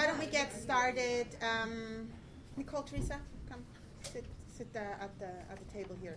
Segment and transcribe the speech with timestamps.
[0.00, 1.26] why don't we get started?
[1.42, 2.08] Um,
[2.56, 3.62] Nicole, Teresa, come
[4.00, 6.16] sit, sit uh, at the at the table here.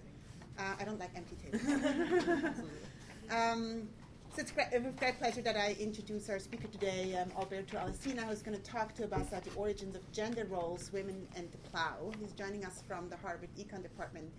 [0.57, 1.61] Uh, I don't like empty tables.
[3.29, 3.89] um,
[4.33, 8.21] so it's great, with great pleasure that I introduce our speaker today, um, Alberto Alesina,
[8.21, 11.58] who's going to talk to us about the origins of gender roles, women, and the
[11.70, 12.10] plow.
[12.22, 14.31] He's joining us from the Harvard Econ Department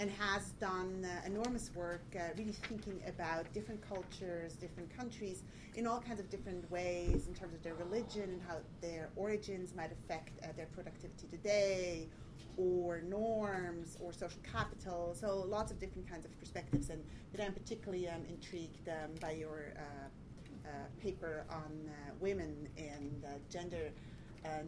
[0.00, 5.42] and has done uh, enormous work uh, really thinking about different cultures, different countries
[5.76, 9.74] in all kinds of different ways in terms of their religion and how their origins
[9.76, 12.08] might affect uh, their productivity today
[12.56, 15.14] or norms or social capital.
[15.14, 16.88] So lots of different kinds of perspectives.
[16.88, 22.68] And that I'm particularly um, intrigued um, by your uh, uh, paper on uh, women
[22.78, 23.90] and gender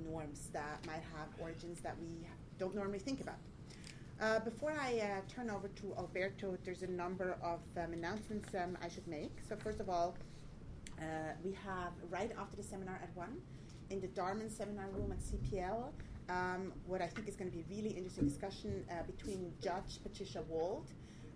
[0.05, 2.27] norms that might have origins that we
[2.59, 3.39] don't normally think about.
[4.23, 8.79] Uh, before I uh, turn over to Alberto, there's a number of um, announcements um,
[8.81, 9.33] I should make.
[9.49, 10.15] So, first of all,
[11.01, 11.03] uh,
[11.45, 13.29] we have right after the seminar at 1
[13.91, 15.91] in the Darman seminar room at CPL
[16.29, 19.99] um, what I think is going to be a really interesting discussion uh, between Judge
[20.05, 20.87] Patricia Wald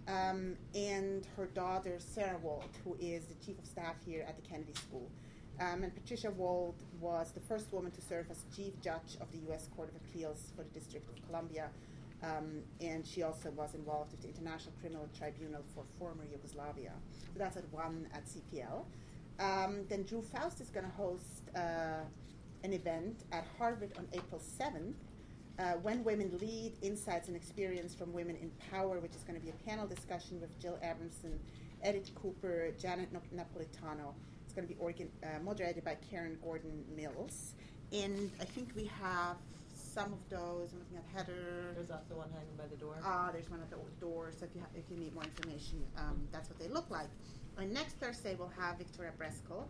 [0.06, 4.48] um, and her daughter Sarah Wald, who is the chief of staff here at the
[4.48, 5.10] Kennedy School.
[5.58, 9.38] Um, and Patricia Wald was the first woman to serve as chief judge of the
[9.48, 9.68] U.S.
[9.74, 11.70] Court of Appeals for the District of Columbia.
[12.22, 16.92] Um, and she also was involved with the International Criminal Tribunal for former Yugoslavia.
[17.32, 18.84] So that's at one at CPL.
[19.38, 22.04] Um, then Drew Faust is going to host uh,
[22.64, 24.94] an event at Harvard on April 7th.
[25.58, 29.44] Uh, when Women Lead Insights and Experience from Women in Power, which is going to
[29.44, 31.38] be a panel discussion with Jill Abramson,
[31.86, 34.12] Edith Cooper, Janet Napolitano.
[34.44, 37.54] It's going to be organ, uh, moderated by Karen Gordon Mills.
[37.92, 39.36] And I think we have
[39.96, 40.72] some of those.
[40.72, 41.72] I'm looking at Heather.
[41.74, 43.00] There's also one hanging by the door.
[43.02, 44.30] Ah, uh, there's one at the door.
[44.38, 47.08] So if you, ha- if you need more information, um, that's what they look like.
[47.56, 49.64] And next Thursday, we'll have Victoria Brescoll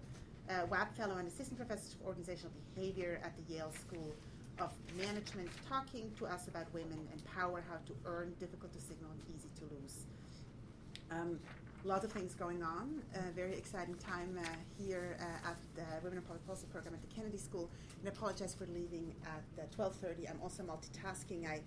[0.51, 4.15] uh, Webb Fellow and Assistant Professor of Organizational Behavior at the Yale School
[4.59, 9.11] of Management, talking to us about women and power, how to earn, difficult to signal,
[9.11, 10.07] and easy to lose.
[11.11, 11.39] Um,
[11.87, 13.01] lots of things going on.
[13.15, 14.47] A very exciting time uh,
[14.83, 17.71] here uh, at the Women in Public Policy program at the Kennedy School.
[18.01, 20.29] And I apologize for leaving at 12:30.
[20.29, 21.47] I'm also multitasking.
[21.49, 21.61] I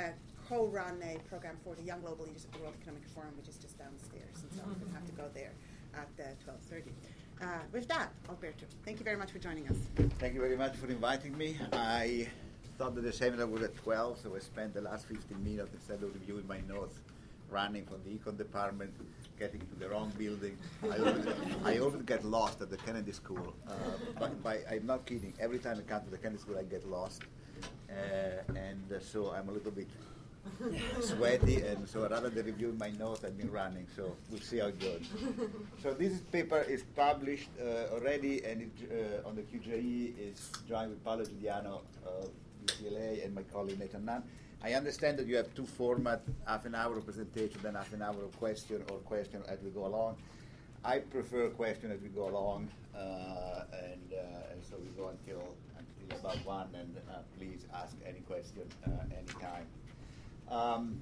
[0.00, 0.10] uh,
[0.48, 3.56] co-run a program for the Young Global Leaders at the World Economic Forum, which is
[3.56, 5.52] just downstairs, and so I'm going to have to go there
[5.94, 6.92] at 12:30.
[7.40, 9.76] Uh, with that, Alberto, thank you very much for joining us.
[10.18, 11.58] Thank you very much for inviting me.
[11.72, 12.28] I
[12.78, 16.02] thought that the seminar was at 12, so I spent the last 15 minutes instead
[16.02, 16.98] of reviewing my notes,
[17.50, 18.92] running from the econ department,
[19.38, 20.56] getting to the wrong building.
[20.84, 20.98] I
[21.78, 23.54] always, I get lost at the Kennedy School.
[23.68, 23.72] Uh,
[24.18, 25.32] but by, I'm not kidding.
[25.38, 27.22] Every time I come to the Kennedy School, I get lost.
[27.90, 29.88] Uh, and uh, so I'm a little bit
[31.00, 33.86] sweaty, and so rather than reviewing my notes, I've been running.
[33.96, 35.06] So we'll see how it goes.
[35.82, 40.90] so this paper is published uh, already, and it, uh, on the QJE is joined
[40.90, 42.30] with Paolo Giuliano of
[42.66, 44.22] UCLA and my colleague Nathan Nunn.
[44.66, 48.02] I understand that you have two formats: half an hour of presentation, then half an
[48.02, 50.16] hour of question or question as we go along.
[50.84, 55.54] I prefer question as we go along, uh, and, uh, and, so we go until
[55.78, 56.66] until about one.
[56.74, 59.66] And uh, please ask any question uh, anytime.
[60.50, 61.00] Um,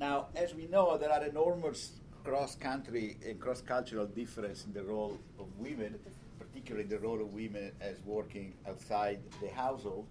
[0.00, 1.92] now, as we know, there are enormous
[2.24, 6.00] cross-country and cross-cultural difference in the role of women,
[6.40, 10.06] particularly the role of women as working outside the household.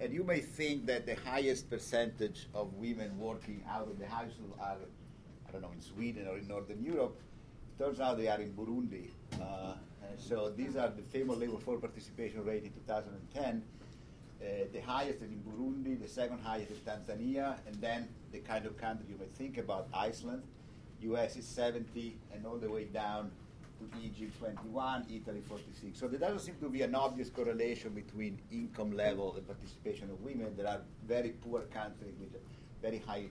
[0.00, 4.54] And you may think that the highest percentage of women working out of the household
[4.60, 4.76] are,
[5.48, 7.16] I don't know, in Sweden or in Northern Europe.
[7.78, 9.10] Turns out they are in Burundi.
[9.40, 9.74] Uh,
[10.16, 13.62] so these are the famous labor force participation rate in 2010
[14.44, 18.66] uh, the highest is in Burundi, the second highest is Tanzania, and then the kind
[18.66, 20.42] of country you may think about, Iceland.
[21.00, 23.30] US is 70, and all the way down
[23.78, 25.98] to Egypt 21, Italy 46.
[25.98, 30.20] So there doesn't seem to be an obvious correlation between income level and participation of
[30.20, 30.54] women.
[30.56, 32.30] There are very poor countries with
[32.82, 33.26] very high,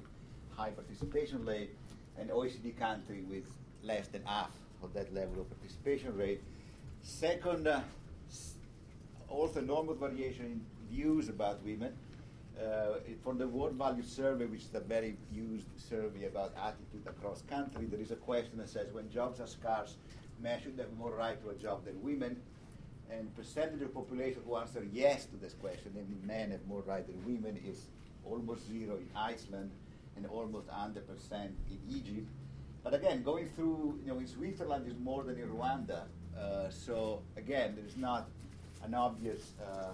[0.51, 1.75] high participation rate,
[2.17, 3.45] and OECD country with
[3.83, 4.51] less than half
[4.81, 6.41] of that level of participation rate.
[7.01, 7.81] Second, uh,
[9.29, 11.93] also enormous variation in views about women.
[12.61, 17.41] Uh, for the World Value Survey, which is a very used survey about attitude across
[17.41, 19.95] country, there is a question that says when jobs are scarce,
[20.43, 22.37] men should have more right to a job than women.
[23.09, 27.05] And percentage of population who answer yes to this question, namely men have more right
[27.05, 27.85] than women, is
[28.25, 29.71] almost zero in Iceland
[30.15, 30.97] and almost 100%
[31.31, 32.27] in Egypt.
[32.83, 36.03] But again, going through, you know, in Switzerland is more than in Rwanda.
[36.37, 38.27] Uh, so again, there is not
[38.83, 39.91] an obvious uh,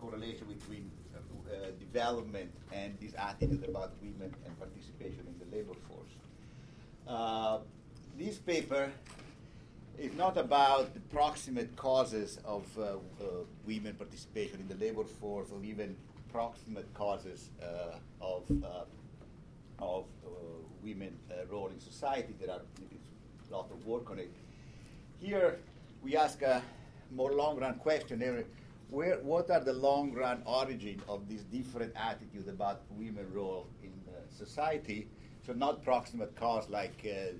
[0.00, 5.74] correlation between uh, uh, development and this attitude about women and participation in the labor
[5.88, 6.12] force.
[7.08, 7.58] Uh,
[8.18, 8.92] this paper
[9.98, 13.24] is not about the proximate causes of uh, uh,
[13.66, 15.96] women participation in the labor force or even
[16.32, 18.84] proximate causes uh, of, uh,
[19.78, 20.28] of uh,
[20.82, 21.16] women
[21.50, 22.34] role in society.
[22.40, 24.32] There are a lot of work on it.
[25.20, 25.58] Here
[26.02, 26.62] we ask a
[27.10, 28.44] more long-run question.
[28.90, 33.92] Where, what are the long-run origin of this different attitude about women role in
[34.30, 35.08] society?
[35.46, 37.32] So not proximate cause like uh,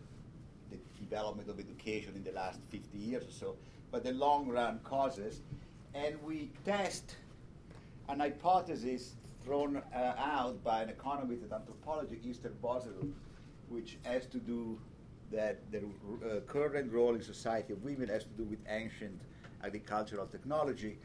[1.12, 3.56] development of education in the last 50 years or so,
[3.91, 5.43] but the long run causes.
[5.94, 7.17] And we test
[8.09, 9.12] an hypothesis
[9.44, 13.12] thrown uh, out by an economist and anthropologist, Esther Boserup,
[13.69, 14.79] which has to do
[15.31, 19.20] that the uh, current role in society of women has to do with ancient
[19.62, 20.97] agricultural technology,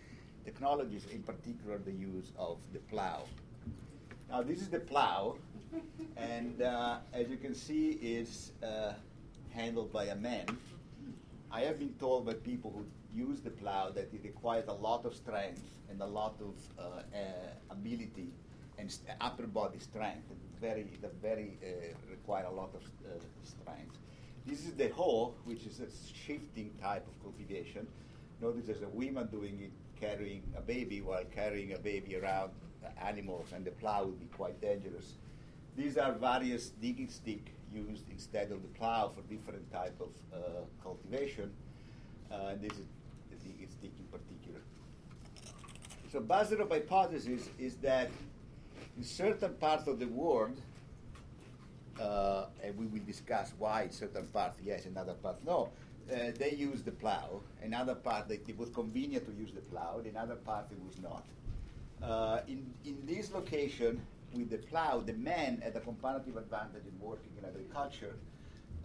[0.45, 3.23] technologies, in particular the use of the plow.
[4.29, 5.35] Now, this is the plow,
[6.15, 8.93] and uh, as you can see, is uh,
[9.57, 10.45] handled by a man.
[11.51, 15.03] I have been told by people who use the plow that it requires a lot
[15.05, 18.29] of strength and a lot of uh, uh ability
[18.77, 20.27] and st- upper body strength.
[20.61, 21.67] Very, the very uh,
[22.09, 23.09] require a lot of uh,
[23.43, 23.97] strength.
[24.45, 25.89] This is the hoe, which is a
[26.25, 27.87] shifting type of cultivation.
[28.41, 32.51] Notice there's a woman doing it, carrying a baby while carrying a baby around
[33.01, 35.13] animals, and the plow would be quite dangerous.
[35.75, 40.37] These are various digging stick used instead of the plow for different type of uh,
[40.81, 41.51] cultivation.
[42.31, 42.85] Uh, this is
[43.29, 44.59] the stick in particular.
[46.11, 48.09] So Boserup hypothesis is that
[48.97, 50.59] in certain parts of the world,
[51.99, 55.69] uh, and we will discuss why in certain parts yes, another part no,
[56.11, 57.41] uh, they use the plow.
[57.61, 60.01] Another part parts, it was convenient to use the plow.
[60.05, 61.25] In other parts, it was not.
[62.01, 64.01] Uh, in, in this location,
[64.33, 68.15] with the plow, the man had a comparative advantage in working in agriculture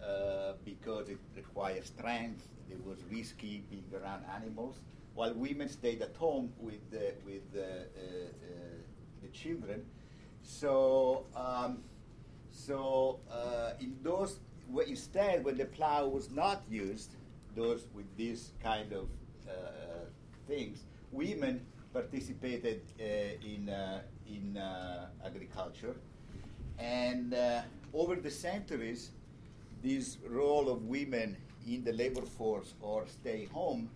[0.03, 4.81] uh, because it required strength, it was risky being around animals,
[5.15, 8.29] while women stayed at home with, the, with the, uh, uh,
[9.23, 9.85] the children.
[10.43, 11.85] So, um,
[12.51, 14.39] so uh, in those,
[14.87, 17.17] instead, when the plow was not used,
[17.55, 19.09] those with this kind of
[20.49, 23.05] things, women participated uh,
[23.45, 25.95] in, uh, in uh, agriculture.
[26.79, 27.35] And
[27.93, 29.11] over the centuries,
[29.83, 31.37] this role of women
[31.67, 33.91] in the labor force or stay home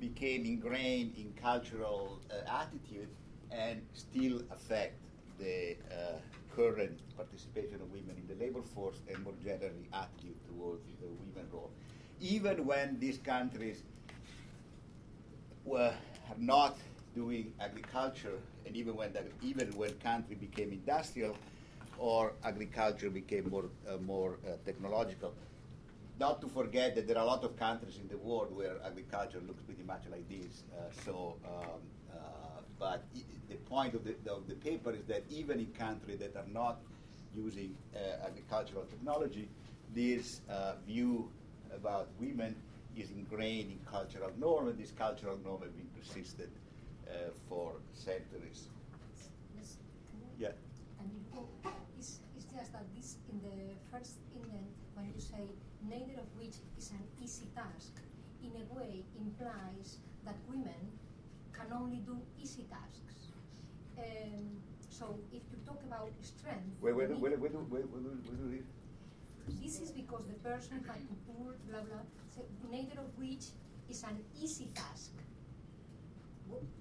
[0.00, 3.08] became ingrained in cultural uh, attitude
[3.50, 4.94] and still affect
[5.38, 6.18] the uh,
[6.54, 11.48] current participation of women in the labor force and more generally attitude towards the women
[11.52, 11.70] role.
[12.20, 13.82] Even when these countries
[15.64, 15.92] were
[16.38, 16.76] not
[17.20, 21.36] doing agriculture, and even when the, even when country became industrial,
[21.98, 25.32] or agriculture became more uh, more uh, technological.
[26.18, 29.42] Not to forget that there are a lot of countries in the world where agriculture
[29.48, 30.52] looks pretty much like this.
[30.60, 31.14] Uh, so,
[31.52, 31.80] um,
[32.12, 33.04] uh, but
[33.48, 36.76] the point of the, of the paper is that even in countries that are not
[37.34, 39.46] using uh, agricultural technology,
[39.94, 40.40] this
[40.86, 41.30] view
[41.74, 42.54] about women
[42.96, 46.50] is ingrained in cultural norm, and this cultural norm has been persisted
[47.10, 48.68] uh, for centuries.
[49.56, 49.76] Yes.
[50.38, 50.54] Yeah.
[51.00, 51.10] And
[51.98, 55.42] it's, it's just that this in the first indent, when you say
[55.88, 57.98] neither of which is an easy task,
[58.42, 60.80] in a way implies that women
[61.52, 63.34] can only do easy tasks.
[63.98, 68.64] Um, so if you talk about strength, wait, wait, wait, wait, wait, wait,
[69.60, 72.04] this is because the person had to pull, blah blah,
[72.70, 73.52] neither of which
[73.88, 75.12] is an easy task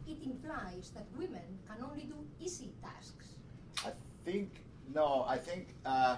[0.08, 3.36] it implies that women can only do easy tasks.
[3.86, 3.92] I
[4.26, 4.52] think
[4.94, 5.26] no.
[5.28, 6.18] I think uh,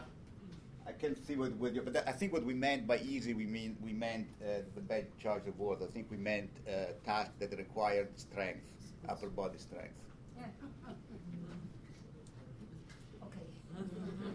[0.88, 1.82] I can see what, what you.
[1.82, 5.06] But I think what we meant by easy, we mean we meant uh, the bad
[5.20, 5.84] charge of words.
[5.84, 8.66] I think we meant uh, tasks that required strength,
[9.08, 9.96] upper body strength.
[10.38, 10.46] Yeah.
[13.24, 13.46] okay.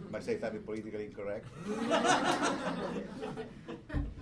[0.08, 1.46] Am I saying something politically incorrect?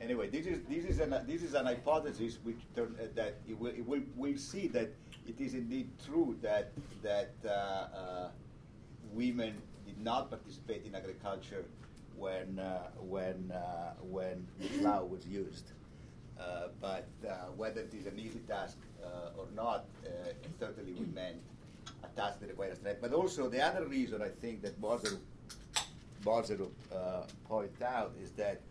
[0.00, 3.58] anyway, this is this is an this is an hypothesis which turn, uh, that it
[3.58, 4.90] will, it will we'll see that
[5.26, 8.28] it is indeed true that that uh, uh,
[9.12, 9.54] women
[9.86, 11.64] did not participate in agriculture
[12.16, 15.72] when uh, when uh, when the plow was used.
[16.38, 17.06] Uh, but
[17.58, 18.78] whether it is an easy task
[19.36, 19.84] or not,
[20.58, 21.36] certainly we meant
[22.02, 22.98] a task that requires strength.
[23.02, 25.18] But also the other reason I think that Boserup,
[26.24, 26.70] Boserup
[27.46, 28.62] pointed out is that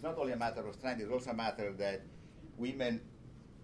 [0.00, 2.00] it's not only a matter of strength, it's also a matter that
[2.56, 3.02] women,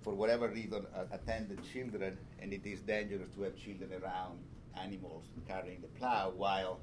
[0.03, 4.39] for whatever reason, uh, attend the children, and it is dangerous to have children around
[4.79, 6.79] animals carrying the plow while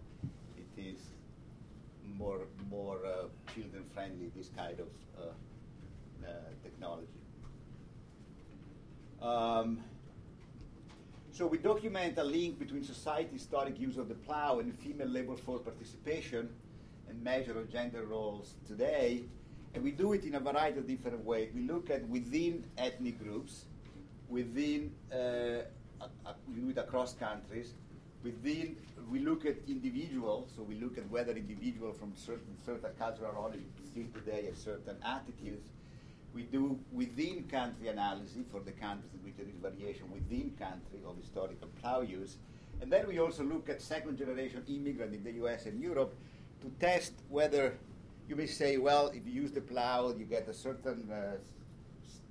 [0.58, 0.98] it is
[2.18, 4.88] more more uh, children friendly this kind of
[5.22, 6.32] uh,
[6.64, 7.22] technology.
[9.22, 9.84] Um,
[11.32, 15.36] so we document a link between society's historic use of the plow and female labor
[15.36, 16.50] force participation
[17.08, 19.26] and measure of gender roles today.
[19.74, 21.50] And we do it in a variety of different ways.
[21.54, 23.66] We look at within ethnic groups,
[24.30, 25.64] within, uh,
[26.48, 27.74] we do it across countries.
[28.24, 28.78] Within,
[29.12, 33.66] we look at individuals, so we look at whether individuals from certain, certain cultural origins
[33.90, 35.68] still today have certain attitudes
[36.34, 41.00] we do within country analysis for the countries in which there is variation within country
[41.08, 42.38] of historical plow use.
[42.82, 46.16] And then we also look at second generation immigrant in the US and Europe
[46.62, 47.78] to test whether
[48.28, 51.38] you may say, well, if you use the plow, you get a certain uh,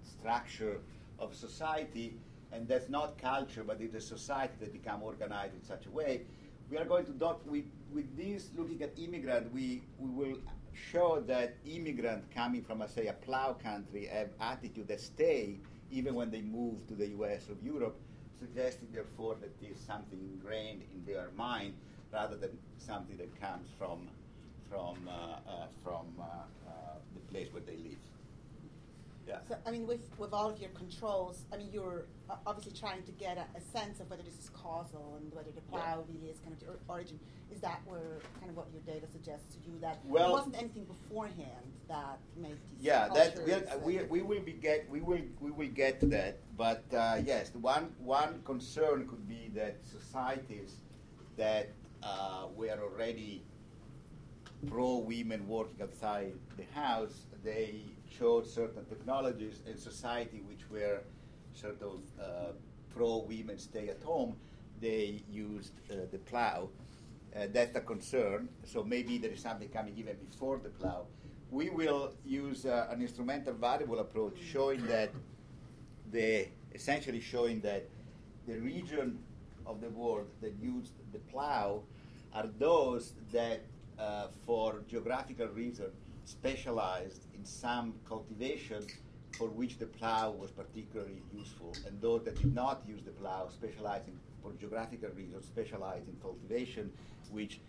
[0.02, 0.78] structure
[1.18, 2.14] of society,
[2.52, 6.22] and that's not culture, but it's a society that become organized in such a way.
[6.70, 10.38] We are going to doc with, with this looking at immigrant, we, we will
[10.72, 15.58] show that immigrant coming from, say, a plow country have attitude that stay
[15.90, 17.42] even when they move to the U.S.
[17.50, 18.00] or Europe,
[18.38, 21.74] suggesting therefore that there's something ingrained in their mind
[22.12, 24.08] rather than something that comes from
[24.72, 26.24] from uh, uh, from uh,
[26.66, 26.70] uh
[27.14, 27.98] the place where they live.
[29.28, 29.38] Yeah.
[29.48, 32.06] So, I mean, with, with all of your controls, I mean, you're
[32.44, 35.60] obviously trying to get a, a sense of whether this is causal and whether the
[35.60, 36.12] plow yeah.
[36.12, 37.20] really is kind of the origin.
[37.52, 40.58] Is that where kind of what your data suggests to you that well, there wasn't
[40.58, 45.52] anything beforehand that made these Yeah, that we, we will be get we will we
[45.52, 46.38] will get to that.
[46.56, 50.78] But uh, yes, the one one concern could be that societies
[51.36, 51.68] that
[52.02, 53.44] uh, were already
[54.66, 57.82] pro women working outside the house, they
[58.18, 61.00] showed certain technologies in society which were
[61.54, 62.52] sort of uh,
[62.94, 64.36] pro women stay at home,
[64.80, 66.68] they used uh, the plow.
[67.34, 68.48] Uh, that's a concern.
[68.64, 71.06] So maybe there is something coming even before the plow.
[71.50, 75.10] We will use uh, an instrumental variable approach showing that
[76.10, 77.88] the essentially showing that
[78.46, 79.18] the region
[79.66, 81.82] of the world that used the plow
[82.34, 83.62] are those that,
[83.98, 85.94] uh, for geographical reasons,
[86.24, 88.86] specialized in some cultivation
[89.36, 93.48] for which the plow was particularly useful, and those that did not use the plow
[93.48, 94.04] specialized
[94.42, 96.90] for geographical reasons, specialized in cultivation,
[97.30, 97.60] which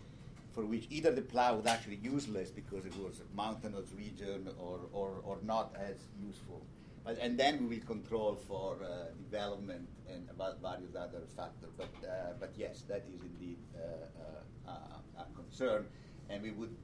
[0.52, 4.78] for which either the plow was actually useless because it was a mountainous region or,
[4.92, 6.64] or, or not as useful.
[7.04, 11.70] But, and then we will control for uh, development and about various other factors.
[11.76, 14.74] But, uh, but yes, that is indeed uh, uh
[15.18, 15.86] a concern,
[16.28, 16.74] and we would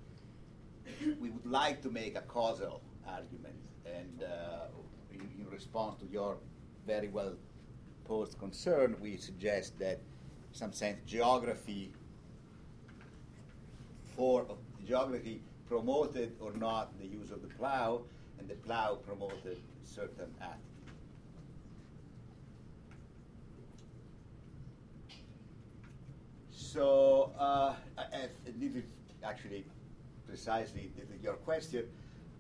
[1.20, 3.54] we would like to make a causal argument,
[3.86, 4.66] and uh,
[5.12, 6.38] in, response to your
[6.86, 7.34] very well
[8.04, 11.92] posed concern, we suggest that, in some sense, geography
[14.16, 14.46] for
[14.86, 18.02] geography promoted or not the use of the plow,
[18.38, 20.70] and the plow promoted certain attitudes.
[26.50, 27.74] So, uh,
[28.58, 28.84] this is
[29.24, 29.64] actually
[30.26, 31.84] precisely your question,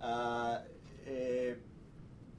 [0.00, 0.60] uh, uh,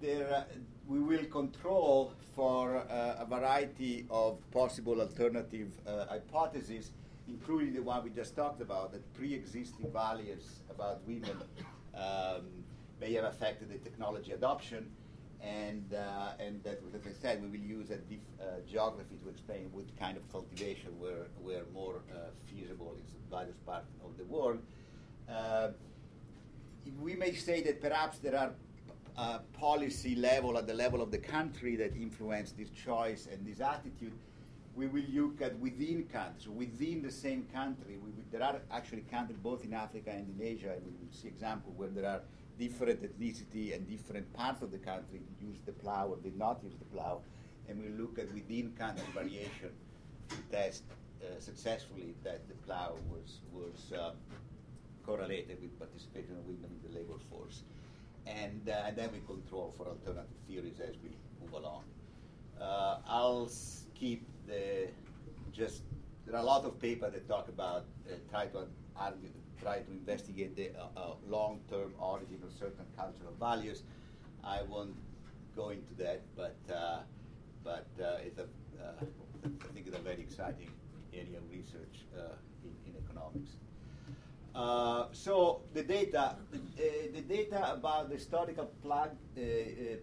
[0.01, 0.43] there, uh,
[0.87, 5.71] we will control for a variety of possible alternative
[6.09, 6.91] hypotheses,
[7.27, 11.37] including the one we just talked about, that pre-existing values about women
[11.95, 12.45] um,
[12.99, 14.89] may have affected the technology adoption,
[15.43, 19.29] and uh, and that, as I said, we will use a diff, uh, geography to
[19.29, 24.25] explain what kind of cultivation were were more uh, feasible in various parts of the
[24.25, 24.59] world.
[25.29, 25.69] Uh,
[27.01, 28.51] we may say that perhaps there are
[29.17, 33.61] uh, policy level at the level of the country that influence this choice and this
[33.61, 34.13] attitude.
[34.75, 37.97] We will look at within countries, within the same country.
[38.31, 41.75] There are actually countries both in Africa and in Asia, and we will see examples
[41.77, 42.21] where there are
[42.65, 46.77] different ethnicity and different parts of the country use the plow or did not use
[46.83, 47.15] the plow,
[47.67, 49.71] and we look at within country variation
[50.29, 54.11] to test uh, successfully that the plow was was uh,
[55.05, 57.63] correlated with participation of women in the labor force.
[58.27, 61.09] And, uh, and then we control for alternative theories as we
[61.41, 61.83] move along.
[62.59, 64.89] Uh, I'll skip the
[65.51, 65.81] just,
[66.25, 67.85] there are a lot of papers that talk about,
[68.29, 69.29] try to argue,
[69.61, 73.83] try to investigate the uh, uh, long-term origin of certain cultural values.
[74.43, 74.95] I won't
[75.55, 76.99] go into that, but, uh,
[77.63, 77.87] but
[78.25, 78.47] it's a,
[79.45, 80.71] I think it's a very exciting
[81.13, 82.05] area of research
[82.63, 83.51] in, in economics.
[84.53, 86.57] Uh, so the data, uh,
[87.13, 89.41] the data about the historical plug, uh,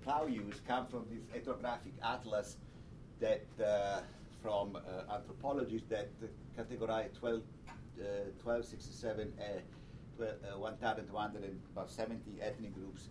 [0.03, 2.57] plow use come from this ethnographic atlas
[3.21, 3.45] that
[4.41, 4.79] from
[5.12, 6.09] anthropologists that
[6.57, 7.43] categorize 12,
[7.99, 9.33] 1267
[10.21, 13.09] uh, 1,270 ethnic groups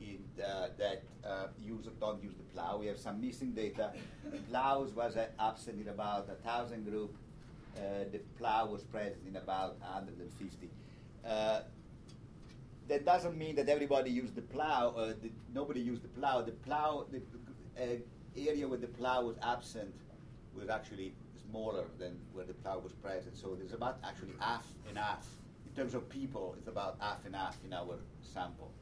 [0.00, 2.78] in, uh, that uh, use don't use the plow.
[2.78, 3.92] We have some missing data.
[4.48, 7.18] Plows was uh, absent in about a thousand groups.
[7.76, 10.70] Uh, the plow was present in about 150.
[11.26, 11.60] Uh,
[12.88, 14.94] that doesn't mean that everybody used the plow.
[14.96, 16.40] Uh, the, nobody used the plow.
[16.40, 17.20] The plow, the
[18.36, 19.92] area where the plow was absent,
[20.54, 21.12] was actually
[21.48, 23.36] smaller than where the plow was present.
[23.36, 25.26] So there's about actually half and half.
[25.66, 28.72] In terms of people, it's about half and half in our sample.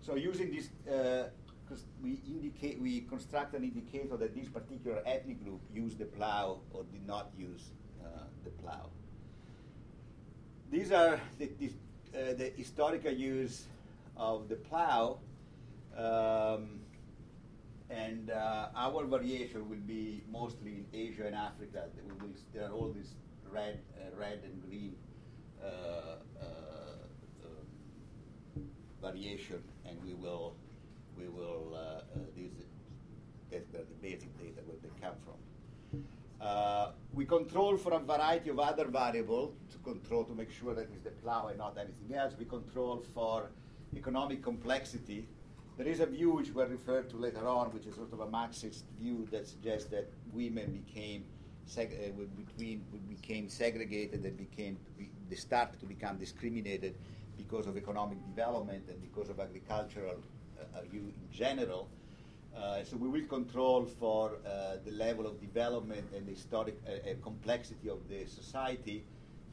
[0.00, 5.42] So using this, because uh, we indicate, we construct an indicator that this particular ethnic
[5.42, 7.70] group used the plow or did not use
[8.04, 8.90] uh, the plow.
[10.70, 11.70] These are the, the,
[12.14, 13.66] uh, the, historical use
[14.16, 15.18] of the plow.
[15.96, 16.80] Um,
[17.90, 21.84] and uh, our variation will be mostly in Asia and Africa.
[22.52, 23.14] There are all these
[23.50, 24.96] red, uh, red and green
[25.62, 26.46] uh, uh,
[27.44, 28.64] um,
[29.02, 30.56] variation, and we will
[31.16, 32.52] we will uh, these
[33.50, 36.02] that's the basic data where they come from.
[36.40, 40.88] Uh, we control for a variety of other variables to control to make sure that
[40.92, 42.34] it's the plow and not anything else.
[42.38, 43.50] We control for
[43.96, 45.28] economic complexity
[45.76, 48.28] there is a view which we'll refer to later on, which is sort of a
[48.28, 51.24] Marxist view that suggests that women became
[51.68, 56.94] seg- uh, between became segregated and became be, they started to become discriminated
[57.36, 60.16] because of economic development and because of agricultural
[60.60, 61.88] uh, view in general.
[62.56, 66.92] Uh, so we will control for uh, the level of development and the historic uh,
[66.92, 69.04] uh, complexity of the society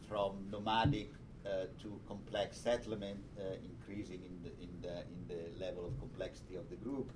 [0.08, 5.86] from nomadic uh, to complex settlement, uh, increasing in the, in, the, in the level
[5.86, 7.12] of complexity of the group.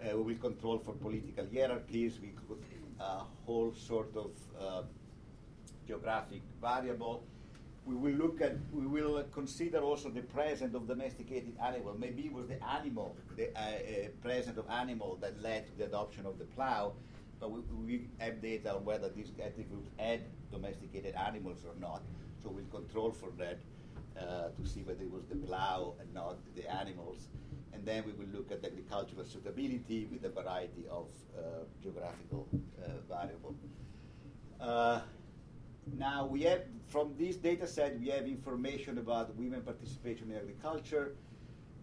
[0.00, 2.18] Uh, we will control for political hierarchies.
[2.20, 2.58] We could
[2.98, 4.86] a whole sort of
[5.86, 7.24] geographic variable.
[7.84, 11.94] We will look at, we will consider also the presence of domesticated animal.
[11.96, 15.84] Maybe it was the animal, the uh, uh, presence of animal that led to the
[15.84, 16.94] adoption of the plow,
[17.38, 22.02] but we, we have data on whether these ethnic groups had domesticated animals or not.
[22.46, 23.58] So we'll control for that
[24.16, 27.26] uh, to see whether it was the plow and not the animals.
[27.72, 32.90] And then we will look at agricultural suitability with a variety of uh, geographical uh,
[33.12, 33.56] variables.
[34.60, 35.00] Uh,
[35.98, 41.16] now we have, from this data set, we have information about women participation in agriculture.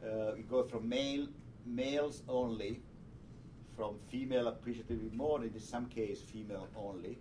[0.01, 1.27] Uh, we go from male,
[1.65, 2.79] males only,
[3.75, 7.17] from female appreciatively more, and in some case female only.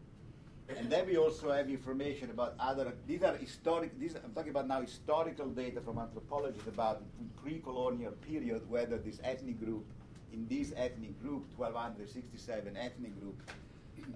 [0.78, 4.68] And then we also have information about other, these are historic, these, I'm talking about
[4.68, 7.02] now historical data from anthropologists about
[7.42, 9.84] pre-colonial period, whether this ethnic group,
[10.32, 13.40] in this ethnic group, 1267 ethnic group,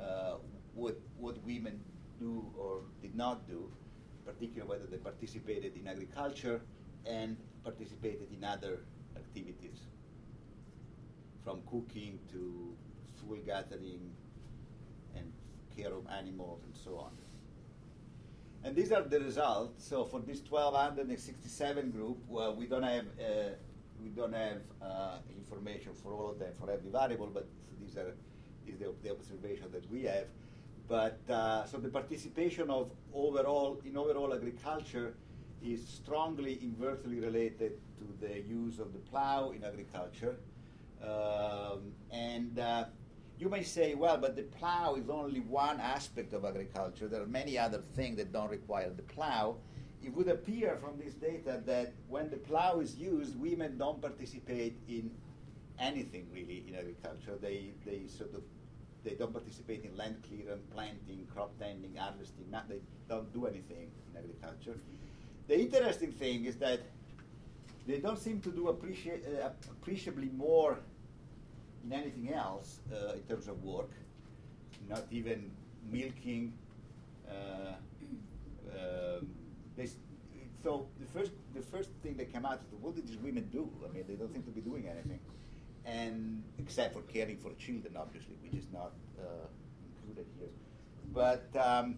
[0.00, 0.36] uh,
[0.74, 1.80] what, what women
[2.18, 3.70] do or did not do,
[4.24, 6.60] particularly whether they participated in agriculture
[7.04, 8.80] and participated in other
[9.16, 9.80] activities,
[11.44, 12.74] from cooking to
[13.20, 14.10] food gathering,
[15.76, 17.12] care of animals and so on.
[18.64, 19.86] And these are the results.
[19.86, 23.54] So for this 1267 group, well, we don't have uh,
[24.02, 27.46] we don't have uh, information for all of them for every variable, but
[27.80, 28.14] these are
[28.66, 30.26] is the, the observation that we have.
[30.88, 35.14] But uh, so the participation of overall in overall agriculture
[35.62, 40.36] is strongly inversely related to the use of the plow in agriculture,
[41.02, 42.84] um, and uh,
[43.38, 47.08] you may say, well, but the plow is only one aspect of agriculture.
[47.08, 49.56] There are many other things that don't require the plow.
[50.02, 54.78] It would appear from this data that when the plow is used, women don't participate
[54.88, 55.10] in
[55.78, 57.36] anything really in agriculture.
[57.40, 58.42] They, they sort of
[59.04, 62.50] they don't participate in land clearing, planting, crop tending, harvesting.
[62.50, 64.80] Not, they don't do anything in agriculture.
[65.46, 66.80] The interesting thing is that
[67.86, 70.80] they don't seem to do uh, appreciably more
[71.86, 73.90] in anything else uh, in terms of work,
[74.88, 75.50] not even
[75.90, 76.52] milking.
[77.28, 77.74] Uh,
[78.72, 79.26] um,
[80.62, 83.70] so the first, the first thing that came out is what did these women do?
[83.88, 85.20] I mean, they don't seem to be doing anything,
[85.84, 89.46] and except for caring for children, obviously, which is not uh,
[89.86, 90.48] included here.
[91.12, 91.96] But um,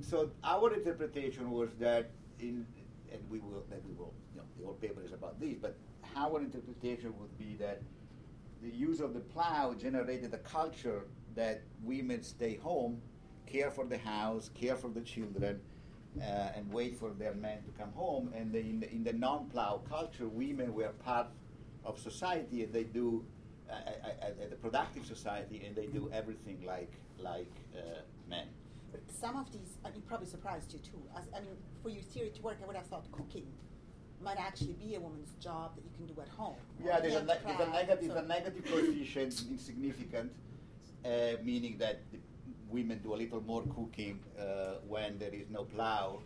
[0.00, 2.66] so our interpretation was that in,
[3.12, 5.76] and we will, that we will, you know, the whole paper is about this, but
[6.16, 7.82] our interpretation would be that
[8.62, 11.02] the use of the plow generated a culture
[11.34, 13.00] that women stay home,
[13.46, 15.60] care for the house, care for the children,
[16.20, 18.32] uh, and wait for their men to come home.
[18.36, 21.28] And in the, in the non-plow culture, women were part
[21.84, 23.24] of society, and they do
[23.68, 28.46] uh, uh, the productive society, and they do everything like like uh, men.
[29.08, 31.02] Some of these, I mean, probably surprised you too.
[31.16, 33.46] As, I mean, for your theory to work, I would have thought cooking
[34.22, 36.54] might actually be a woman's job that you can do at home.
[36.84, 40.32] Yeah, there's a, ne- there's a negative, so- a negative coefficient, insignificant,
[41.04, 41.08] uh,
[41.42, 42.18] meaning that the
[42.68, 46.20] women do a little more cooking uh, when there is no plow,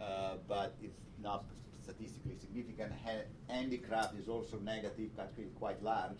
[0.00, 1.44] uh, but it's not
[1.82, 2.92] statistically significant.
[3.04, 6.18] Ha- handicraft is also negative, actually quite large,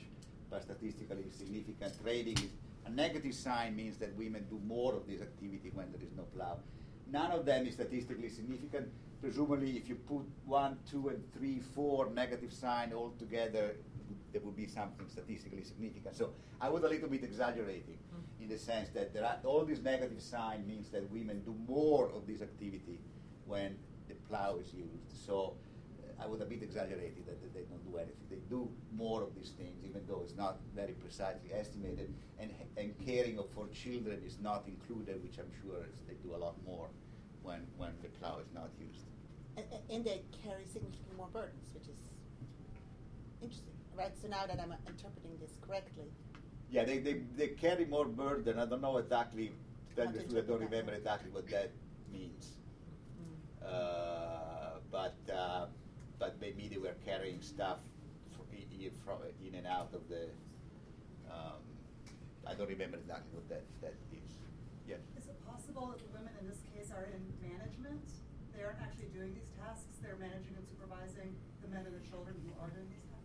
[0.50, 2.00] but statistically significant.
[2.02, 2.50] Trading is
[2.86, 6.24] a negative sign means that women do more of this activity when there is no
[6.34, 6.58] plow.
[7.10, 8.88] None of them is statistically significant.
[9.22, 13.76] Presumably, if you put one, two, and three, four negative sign all together,
[14.32, 16.16] there would be something statistically significant.
[16.16, 16.30] So
[16.60, 18.42] I was a little bit exaggerating mm-hmm.
[18.42, 22.10] in the sense that there are, all these negative sign means that women do more
[22.10, 22.98] of this activity
[23.46, 23.76] when
[24.08, 25.26] the plow is used.
[25.26, 25.54] So
[26.20, 28.26] I was a bit exaggerated that, that they don't do anything.
[28.28, 32.12] They do more of these things, even though it's not very precisely estimated.
[32.40, 36.38] And, and caring for children is not included, which I'm sure is, they do a
[36.38, 36.88] lot more
[37.42, 39.04] when, when the plow is not used.
[39.56, 41.98] And, and- and they carry significantly more burdens, which is
[43.42, 44.12] interesting, right?
[44.20, 46.06] So now that I'm uh, interpreting this correctly,
[46.70, 48.58] Yeah, they, they, they carry more burden.
[48.58, 49.52] I don't know exactly,
[49.90, 50.70] to tell you the truth, I don't interpret that.
[50.70, 51.70] remember exactly what that
[52.12, 52.52] means.
[53.64, 55.66] Uh, but, uh,
[56.18, 57.78] but maybe they were carrying stuff
[58.34, 60.24] fr- i- i- from, in and out of the,
[61.30, 61.62] um,
[62.46, 64.32] I don't remember exactly what that, that is.
[64.88, 64.96] Yeah.
[65.16, 65.94] Is it possible
[66.96, 68.04] are in management?
[68.54, 72.36] They aren't actually doing these tasks, they're managing and supervising the men and the children
[72.44, 73.22] who are doing these tasks?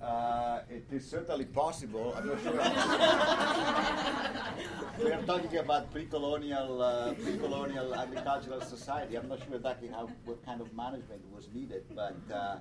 [0.00, 2.14] Uh, it is certainly possible.
[2.16, 2.52] I'm not sure.
[5.02, 9.16] we are talking about pre-colonial, uh, pre-colonial agricultural society.
[9.16, 12.58] I'm not sure exactly how what kind of management was needed, but uh,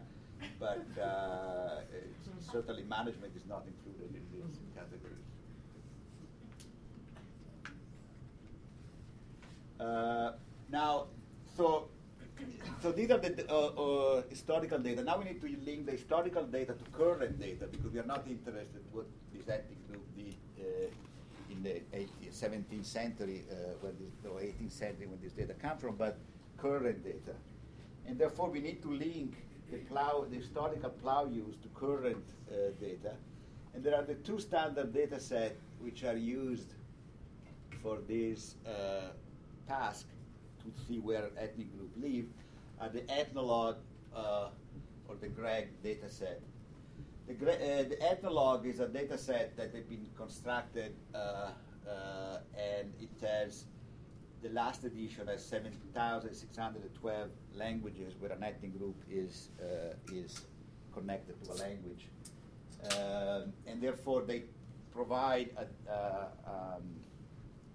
[0.59, 1.81] but uh,
[2.39, 5.34] certainly management is not included in these categories.
[9.79, 10.31] Uh,
[10.69, 11.07] now,
[11.57, 11.89] so
[12.81, 15.03] so these are the uh, uh, historical data.
[15.03, 18.25] Now we need to link the historical data to current data because we are not
[18.27, 24.13] interested what this ethnic group did uh, in the 18th, 17th century, uh, when this,
[24.29, 26.17] or 18th century when this data come from, but
[26.57, 27.35] current data.
[28.05, 29.35] And therefore we need to link
[29.71, 33.13] the plow, the historical plow use to current uh, data.
[33.73, 36.73] And there are the two standard data set which are used
[37.81, 38.55] for this
[39.67, 40.07] task
[40.63, 42.25] to see where ethnic group live
[42.79, 43.77] are the ethnologue
[44.15, 44.49] uh,
[45.07, 46.41] or the GREG data set.
[47.27, 51.17] The, uh, the ethnologue is a data set that has been constructed uh,
[51.87, 53.65] uh, and it has
[54.41, 60.41] the last edition has 7,612 languages where an ethnic group is, uh, is
[60.93, 62.09] connected to a language.
[62.83, 64.43] Um, and therefore they
[64.91, 66.83] provide an uh, um,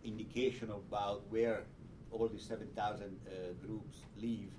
[0.04, 1.64] indication about where
[2.10, 4.52] all these 7,000 uh, groups live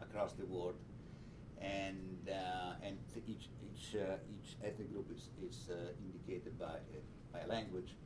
[0.00, 0.74] across the world.
[1.60, 6.76] And, uh, and each, each, uh, each ethnic group is, is uh, indicated by,
[7.32, 7.96] by a language.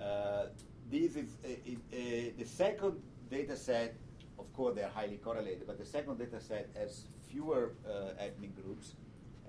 [0.00, 0.46] Uh,
[0.90, 1.48] this is uh,
[1.92, 3.96] it, the second data set,
[4.38, 7.72] of course, they're highly correlated, but the second data set has fewer
[8.18, 8.94] ethnic groups,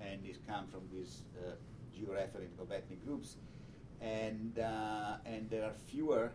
[0.00, 1.52] and it comes from this uh,
[1.94, 3.36] georeference of ethnic groups.
[4.00, 4.58] And,
[5.24, 6.32] and there are fewer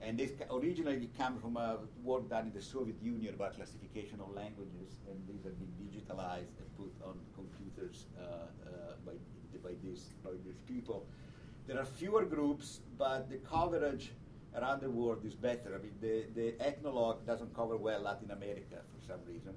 [0.00, 4.34] and this originally came from a work done in the Soviet Union about classification of
[4.34, 9.12] languages, and these have been digitalized and put on computers uh, uh, by,
[9.62, 11.06] by, these, by these people.
[11.66, 14.12] There are fewer groups, but the coverage
[14.56, 15.74] around the world is better.
[15.74, 19.54] I mean, the, the ethnologue doesn't cover well Latin America for some reason,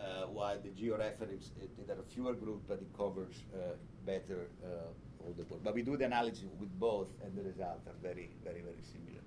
[0.00, 1.48] uh, while the georeference,
[1.86, 3.72] there are fewer groups, but it covers uh,
[4.06, 5.62] better uh, all the world.
[5.64, 9.22] But we do the analysis with both, and the results are very, very, very similar.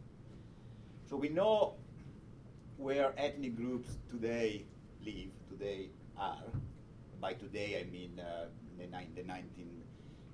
[1.11, 1.73] So we know
[2.77, 4.63] where ethnic groups today
[5.05, 6.37] live, today are.
[7.19, 8.45] By today, I mean uh,
[8.79, 9.83] in the, the 19,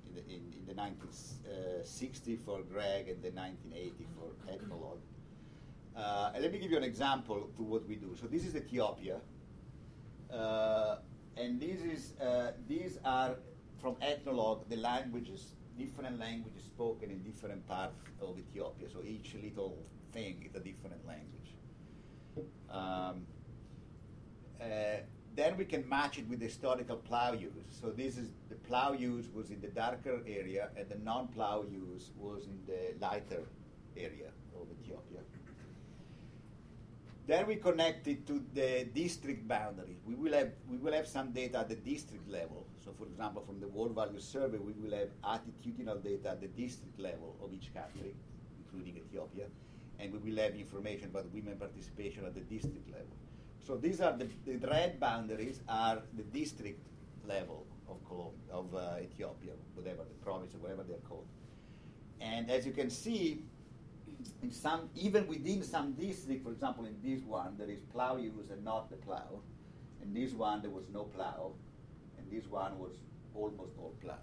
[0.08, 5.00] in the, in, in the 1960 for GREG and the 1980 for Ethnologue.
[5.96, 8.16] Uh, and let me give you an example to what we do.
[8.22, 9.18] So this is Ethiopia,
[10.32, 10.98] uh,
[11.38, 13.34] and this is uh, these are
[13.82, 18.88] from Ethnologue the languages, different languages spoken in different parts of Ethiopia.
[18.94, 19.76] So each little
[20.18, 21.50] thing a different language.
[22.70, 23.26] Um,
[24.62, 25.00] uh,
[25.36, 27.70] then we can match it with the historical plow use.
[27.80, 32.12] So this is the plow use was in the darker area, and the non-plow use
[32.18, 33.44] was in the lighter
[33.96, 35.22] area of Ethiopia.
[37.28, 40.00] Then we connect it to the district boundaries.
[40.06, 42.66] We will have we will have some data at the district level.
[42.84, 46.52] So, for example, from the World Value Survey, we will have attitudinal data at the
[46.64, 48.16] district level of each country,
[48.64, 49.48] including Ethiopia.
[50.00, 53.16] And we will have information about women participation at the district level.
[53.66, 56.82] So these are the, the red boundaries are the district
[57.26, 61.28] level of Colombia, of uh, Ethiopia, whatever the province or whatever they're called.
[62.22, 63.44] And as you can see,
[64.42, 68.50] in some, even within some districts, for example, in this one, there is plow use
[68.50, 69.42] and not the plow.
[70.02, 71.52] In this one, there was no plow,
[72.18, 72.94] and this one was
[73.36, 74.16] almost all plow.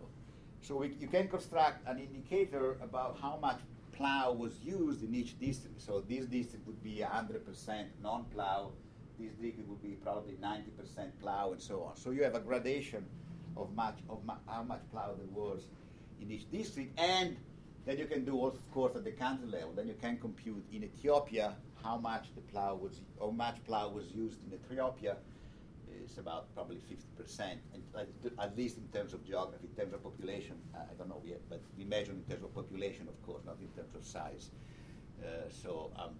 [0.61, 3.61] So we, you can construct an indicator about how much
[3.97, 5.81] plow was used in each district.
[5.81, 8.73] So this district would be 100% non-plow.
[9.19, 11.97] This district would be probably 90% plow, and so on.
[11.97, 13.05] So you have a gradation
[13.57, 15.69] of much of how much plow there was
[16.21, 17.37] in each district, and
[17.87, 19.73] then you can do, also, of course, at the country level.
[19.75, 24.07] Then you can compute in Ethiopia how much the plow was, how much plow was
[24.13, 25.17] used in Ethiopia.
[26.05, 27.41] It's about probably 50%,
[27.73, 27.83] and
[28.39, 31.61] at, least in terms of geography, in terms of population, I don't know yet, but
[31.79, 34.51] we measure in terms of population, of course, not in terms of size.
[35.23, 36.11] Uh, so um,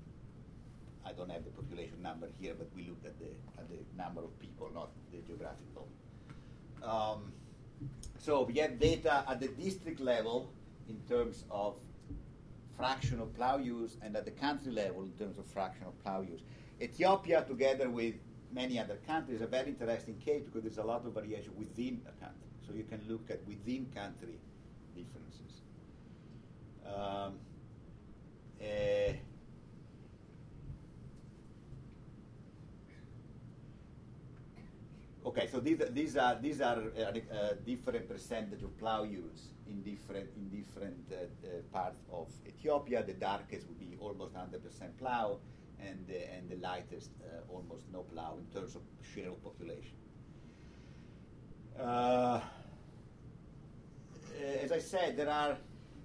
[1.05, 3.27] I don't have the population number here, but we looked at the
[3.59, 5.87] at the number of people, not the geographical.
[6.83, 7.33] Um,
[8.19, 10.51] so we have data at the district level
[10.89, 11.75] in terms of
[12.77, 16.23] fraction of plow use, and at the country level in terms of fraction of plow
[16.23, 16.41] use.
[16.81, 18.15] Ethiopia, together with
[18.55, 22.25] many other countries, a very interesting case because there's a lot of variation within a
[22.25, 22.49] country.
[22.67, 24.39] So you can look at within country
[24.95, 25.63] differences.
[26.87, 27.35] Um,
[28.61, 29.15] eh,
[35.27, 39.83] Okay, so these, these are these are uh, uh, different percentage of plow use in
[39.83, 43.03] different in different uh, uh, parts of Ethiopia.
[43.03, 44.61] The darkest would be almost 100%
[44.99, 45.39] plow,
[45.89, 48.83] and the, and the lightest uh, almost no plow in terms of
[49.15, 49.97] share of population.
[51.79, 52.41] Uh,
[54.63, 55.57] as I said, there are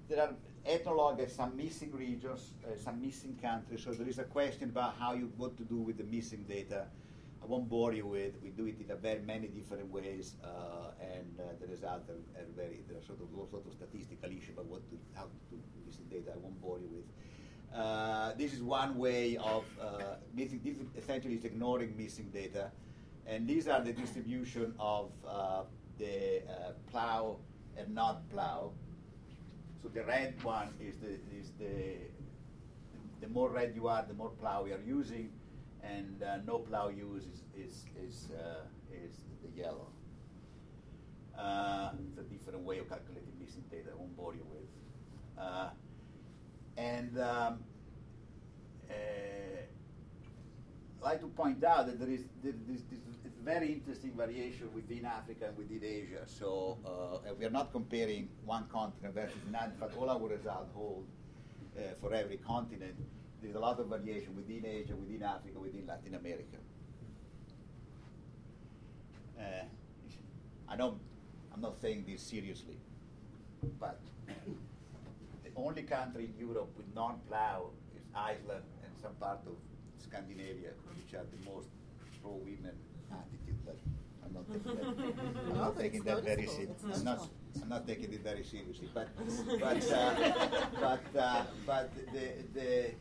[0.07, 0.33] there are
[0.65, 3.83] ethnologue some missing regions, some missing countries.
[3.83, 6.87] So there is a question about how you what to do with the missing data.
[7.41, 8.33] I won't bore you with.
[8.43, 12.19] We do it in a very many different ways, uh, and uh, the results are,
[12.39, 12.81] are, very.
[12.87, 16.05] There are sort of all of statistical issues about what to how to do missing
[16.11, 16.31] data.
[16.35, 17.05] I won't bore you with.
[17.75, 19.63] Uh, this is one way of
[20.34, 20.62] missing.
[20.63, 22.71] This essentially is ignoring missing data,
[23.27, 25.12] and these are the distribution of
[25.97, 26.41] the
[26.91, 27.38] plow
[27.77, 28.71] and not plow.
[29.82, 31.95] So the red one is the is the
[33.21, 35.32] the more red you are, the more plow we are using
[35.84, 39.88] and uh, no plow use is is is, uh, is the yellow.
[41.38, 43.89] Uh, it's a different way of calculating missing data.
[43.93, 44.67] I won't bore you with.
[46.79, 47.59] Uh, and um,
[48.89, 48.93] uh,
[50.97, 52.99] I'd like to point out that there is there, this, this
[53.43, 56.23] very interesting variation within Africa and within Asia.
[56.25, 61.05] So uh, we are not comparing one continent versus another, but all our results hold
[62.01, 62.95] for every continent
[63.41, 66.57] there's a lot of variation within Asia, within Africa, within Latin America.
[69.39, 69.65] Uh,
[70.67, 70.99] I know
[71.53, 72.77] I'm not saying this seriously,
[73.79, 73.99] but
[75.49, 79.53] the only country in Europe with non-plow is Iceland and some part of
[79.97, 81.67] Scandinavia, which are the most
[82.21, 82.75] pro-women
[83.12, 83.59] attitude.
[83.65, 83.77] But
[84.23, 86.91] I'm not taking that, I'm not taking that very seriously.
[86.93, 87.29] I'm not,
[87.62, 88.89] I'm not taking it very seriously.
[88.93, 89.09] But
[89.59, 90.15] but uh,
[90.79, 92.91] but uh, but the the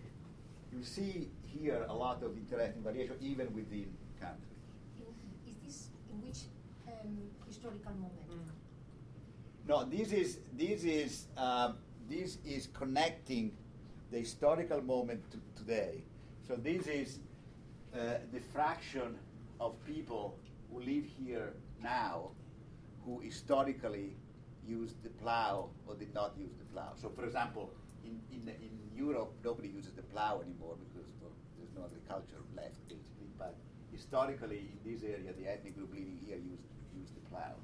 [0.73, 3.89] you see here a lot of interesting variation even within
[4.21, 4.61] countries.
[5.47, 6.41] Is this in which
[6.87, 8.31] um, historical moment?
[8.31, 9.69] Mm.
[9.69, 11.77] No, this is this is um,
[12.09, 13.53] this is connecting
[14.11, 16.03] the historical moment to today.
[16.47, 17.19] So this is
[17.95, 19.17] uh, the fraction
[19.61, 20.39] of people
[20.71, 22.31] who live here now
[23.05, 24.17] who historically
[24.67, 26.93] used the plow or did not use the plow.
[26.97, 27.71] So, for example,
[28.05, 32.77] in, in, in Europe, nobody uses the plow anymore because well, there's no agriculture left,
[32.89, 33.29] basically.
[33.39, 33.57] But
[33.93, 36.65] historically, in this area, the ethnic group living here used,
[36.97, 37.57] used the plow.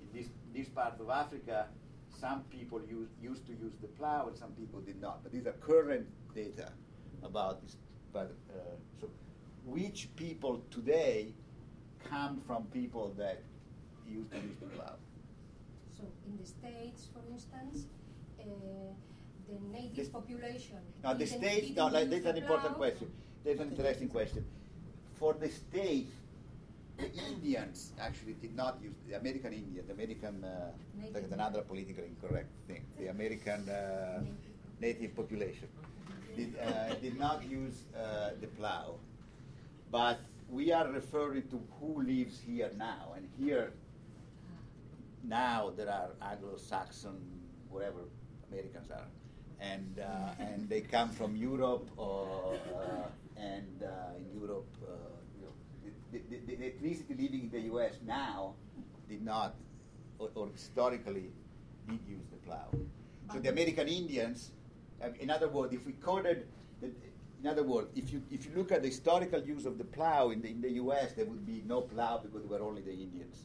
[0.00, 1.68] In this, this part of Africa,
[2.22, 5.22] some people use, used to use the plow and some people did not.
[5.24, 6.70] But these are current data
[7.24, 7.76] about this.
[8.12, 8.58] But uh,
[9.00, 9.10] so,
[9.66, 11.34] which people today
[12.08, 13.42] come from people that
[14.08, 14.94] used to use the plow?
[15.98, 17.86] So, in the States, for instance,
[18.40, 18.44] uh,
[19.48, 20.78] the native population.
[21.02, 23.10] Now, the state, no, like, that's an important question.
[23.44, 24.44] That's an interesting question.
[25.18, 26.10] For the state,
[26.98, 30.70] the Indians actually did not use the American Indian, the American, uh,
[31.12, 34.22] that's another politically incorrect thing, the American uh,
[34.80, 35.14] native.
[35.16, 35.68] population
[36.36, 38.94] did, uh, did not use uh, the plow.
[39.90, 43.72] But we are referring to who lives here now, and here
[45.24, 47.16] now there are Anglo-Saxon,
[47.70, 48.00] wherever
[48.50, 49.06] Americans are
[49.62, 54.66] and uh, and they come from Europe, or, uh, and uh, in Europe,
[56.12, 57.94] the, the, living in the U.S.
[58.06, 58.54] now
[59.08, 59.54] did not,
[60.18, 61.30] or, or historically,
[61.88, 62.68] did use the plow.
[63.32, 64.50] So the American Indians,
[65.02, 66.46] uh, in other words, if we coded,
[66.80, 66.90] the,
[67.42, 70.30] in other words, if you if you look at the historical use of the plow
[70.30, 72.92] in the in the U.S., there would be no plow because there were only the
[72.92, 73.44] Indians.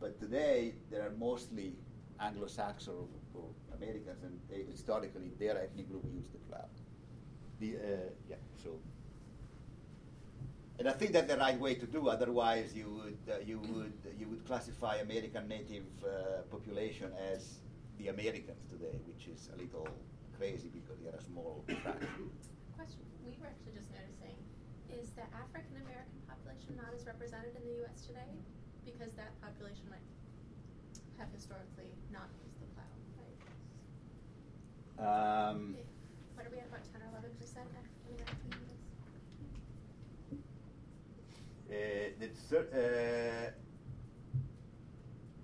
[0.00, 1.74] But today, there are mostly
[2.20, 3.06] Anglo-Saxon or,
[3.40, 6.66] or Americans, and they, historically, their ethnic group used the plow.
[7.60, 7.80] The, uh,
[8.28, 8.78] yeah, so.
[10.78, 12.08] And I think that's the right way to do.
[12.08, 17.60] Otherwise, you would uh, you would you would classify American native uh, population as
[17.98, 19.86] the Americans today, which is a little
[20.36, 22.26] crazy because they are a small fraction.
[22.74, 23.06] Question.
[23.22, 24.34] We were actually just noticing,
[24.90, 28.02] is the African American population not as represented in the U.S.
[28.10, 28.34] today?
[28.84, 30.02] Because that population might
[31.22, 32.90] have historically not used the plow,
[33.22, 33.38] right?
[34.98, 35.78] Um,
[36.34, 38.82] What are we at, about ten or eleven percent African American units?
[41.63, 41.63] Uh,
[42.20, 43.52] the thir-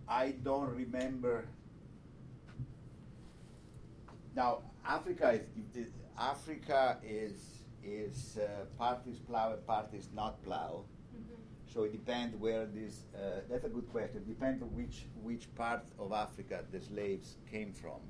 [0.09, 1.47] uh, I don't remember.
[4.35, 5.41] Now, Africa
[5.75, 5.89] is
[6.19, 10.85] Africa is is uh, part is plow and part is not plow.
[11.73, 13.05] So it depends where this.
[13.15, 14.19] Uh, that's a good question.
[14.19, 18.01] It depends on which which part of Africa the slaves came from,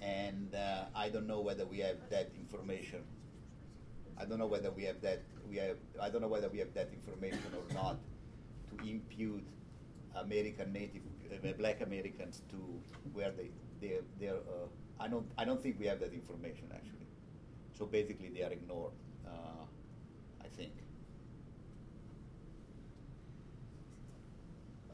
[0.00, 3.02] and uh, I don't know whether we have that information.
[4.16, 5.22] I don't know whether we have that.
[5.52, 5.76] We have.
[6.00, 7.98] I don't know whether we have that information or not
[8.70, 9.44] to impute
[10.16, 12.56] American native uh, Black Americans to
[13.12, 14.40] where they they they're.
[14.48, 15.26] Uh, I don't.
[15.36, 17.04] I don't think we have that information actually.
[17.76, 18.96] So basically, they are ignored.
[19.28, 19.68] Uh,
[20.40, 20.72] I think.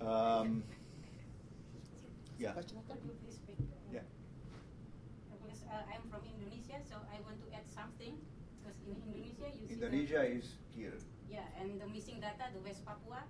[0.00, 0.64] Um,
[2.36, 2.50] yeah.
[2.50, 2.96] Question out there?
[2.96, 3.58] Could you please speak?
[3.94, 4.02] Yeah.
[5.70, 8.18] Uh, I'm from Indonesia, so I want to add something.
[8.58, 10.98] Because in Indonesia, you see Indonesia the, is here.
[11.30, 13.22] yeah, and the missing data, the West Papua,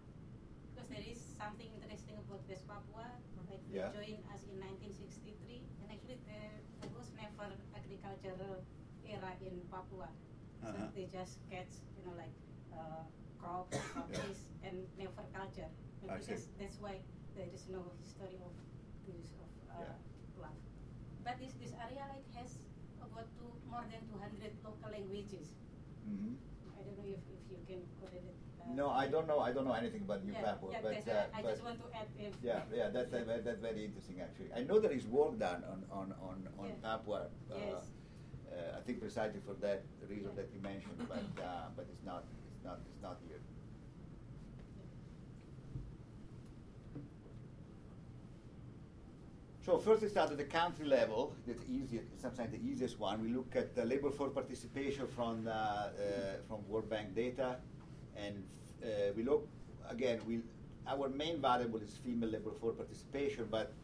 [0.73, 3.05] because there is something interesting about West Papua.
[3.49, 8.65] Like they joined us in 1963, and actually there, there was never agricultural
[9.05, 10.09] era in Papua.
[10.65, 10.89] So Uh-huh.
[10.97, 12.35] they just catch, you know, like
[12.75, 13.05] uh,
[13.39, 15.69] crops, coffees, and never culture.
[16.03, 16.99] And because that's why
[17.37, 18.53] there is no history of
[19.07, 20.49] use of uh, Yeah.
[21.25, 22.57] But this this area like has
[23.05, 25.53] about two, more than 200 local languages.
[26.09, 26.35] Hmm
[26.79, 28.37] I don't know if, if you can correct it.
[28.61, 29.39] uh, No, I don't know.
[29.41, 31.79] I don't know anything about New yeah, Papua, yeah, but, uh, I but just want
[31.85, 34.51] to add if yeah, yeah, that's uh, that's very interesting actually.
[34.55, 36.83] I know there is work done on on on, on Yeah.
[36.89, 37.21] Papua.
[37.51, 37.85] Uh, Yes.
[38.49, 42.25] uh, I think precisely for that reason that you mentioned, but uh, but it's not
[42.49, 43.41] it's not it's not here.
[49.69, 51.35] So first we start at the country level.
[51.47, 53.23] That's easier, sometimes the easiest one.
[53.23, 55.91] We look at the labor force participation from uh, uh,
[56.49, 57.57] from World Bank data,
[58.17, 58.45] and
[58.83, 59.47] uh, we look
[59.91, 60.21] again.
[60.27, 60.41] We
[60.87, 63.75] our main variable is female labor force participation, but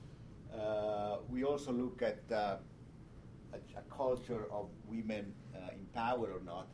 [0.58, 2.56] uh, we also look at uh,
[3.52, 6.68] a, a culture of women uh, in power or not,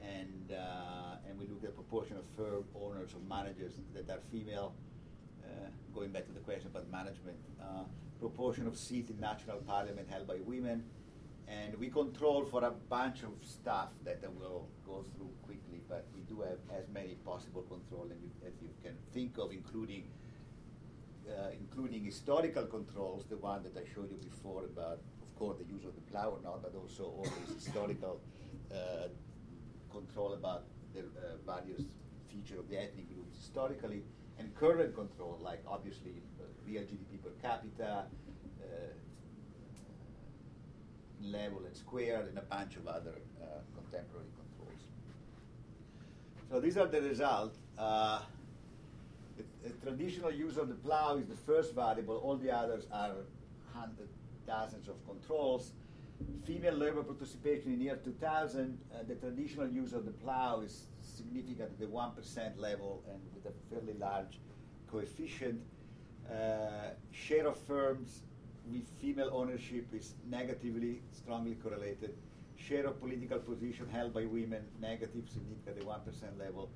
[0.00, 0.56] and
[1.28, 4.72] and we look at the proportion of firm owners or managers that are female.
[5.94, 7.36] Going back to the question about management,
[8.20, 10.84] proportion of seats in national parliament held by women,
[11.46, 16.06] and we control for a bunch of stuff that I will go through quickly, but
[16.14, 20.04] we do have as many possible control as you, can think of, including
[21.28, 25.64] uh, including historical controls, the one that I showed you before about, of course, the
[25.64, 28.20] use of the plow or not, but also all these historical
[28.72, 29.08] uh,
[29.92, 31.82] control about the uh, various
[32.30, 34.04] features of the ethnic groups historically,
[34.38, 36.12] and current control, like obviously
[36.66, 38.04] real GDP per capita,
[38.60, 38.66] uh,
[41.22, 44.82] level and square, and a bunch of other uh, contemporary controls.
[46.50, 47.58] So these are the results.
[47.78, 48.20] Uh,
[49.36, 52.16] the, traditional use of the plow is the first variable.
[52.16, 53.14] All the others are
[53.74, 54.08] hundred
[54.46, 55.72] thousands of controls.
[56.44, 60.86] Female labor participation in year 2000, uh, the traditional use of the plow is
[61.28, 64.40] significant at the 1% level and with a fairly large
[64.90, 65.60] coefficient.
[66.30, 68.20] Uh, share of firms
[68.70, 72.14] with female ownership is negatively, strongly correlated.
[72.56, 76.68] Share of political position held by women, negative, significant at the 1% level.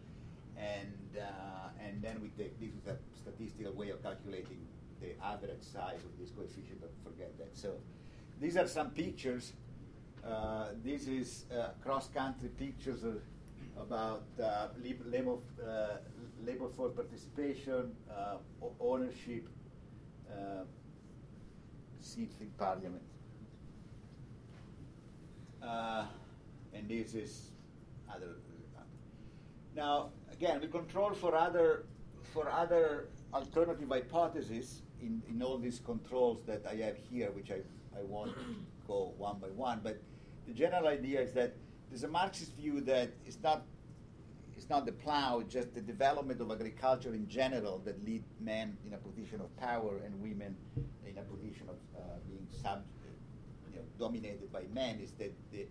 [0.57, 4.61] And, uh, and then we take this is a statistical way of calculating
[5.01, 7.57] the average size of this coefficient, but forget that.
[7.57, 7.75] So
[8.41, 9.53] these are some pictures.
[10.25, 13.21] Uh, this is uh, cross-country pictures of,
[13.87, 15.97] about uh, lab- labor, uh,
[16.45, 18.37] labor force participation, uh,
[18.81, 19.49] ownership,
[20.31, 20.65] uh,
[22.01, 23.03] seats in parliament.
[25.63, 26.05] uh,
[26.75, 27.51] and this is
[28.13, 28.37] other.
[29.77, 31.85] Now, again, we control for other
[32.35, 37.61] for other alternative hypotheses in, in all these controls that I have here, which I,
[37.99, 38.35] I won't
[38.87, 40.01] go one by one, but
[40.47, 41.55] the general idea is that
[41.89, 43.65] there's a Marxist view that it's not
[44.73, 48.97] not the plow, just the development of agriculture in general that lead men in a
[48.97, 50.57] position of power and women
[51.07, 52.83] in a position of uh, being sub,
[53.71, 54.99] you know, dominated by men.
[54.99, 55.67] Is that the,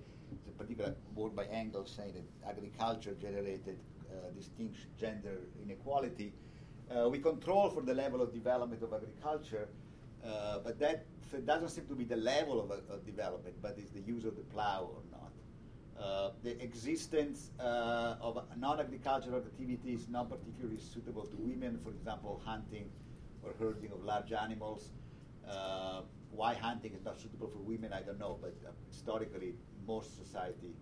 [0.45, 3.79] the particular word by Engels saying that agriculture generated
[4.11, 6.31] uh, distinct gender inequality.
[6.91, 9.67] Uh, we control for the level of development of agriculture,
[10.23, 11.05] uh, but that
[11.47, 14.43] doesn't seem to be the level of, of development, but it's the use of the
[14.53, 14.91] plow.
[16.01, 22.89] Uh, the existence uh, of non-agricultural activities not particularly suitable to women, for example, hunting
[23.43, 24.89] or herding of large animals.
[25.47, 29.53] Uh, why hunting is not suitable for women, I don't know, but uh, historically,
[29.85, 30.73] most society,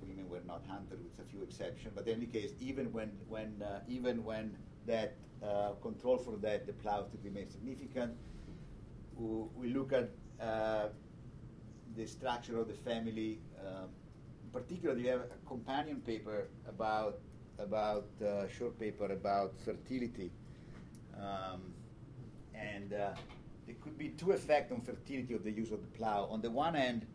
[0.00, 1.94] women were not hunted, with a few exceptions.
[1.96, 4.56] But in any case, even when, when, uh, even when
[4.86, 5.16] that
[5.82, 8.12] control for that, the plow still remains significant.
[9.16, 13.40] We look at the structure of the family.
[13.58, 13.88] Um,
[14.52, 17.18] particular, you have a companion paper about
[17.58, 20.30] about uh, short paper about fertility,
[21.16, 21.60] um,
[22.54, 23.10] and uh,
[23.66, 26.26] there could be two effects on fertility of the use of the plow.
[26.30, 27.06] On the one hand,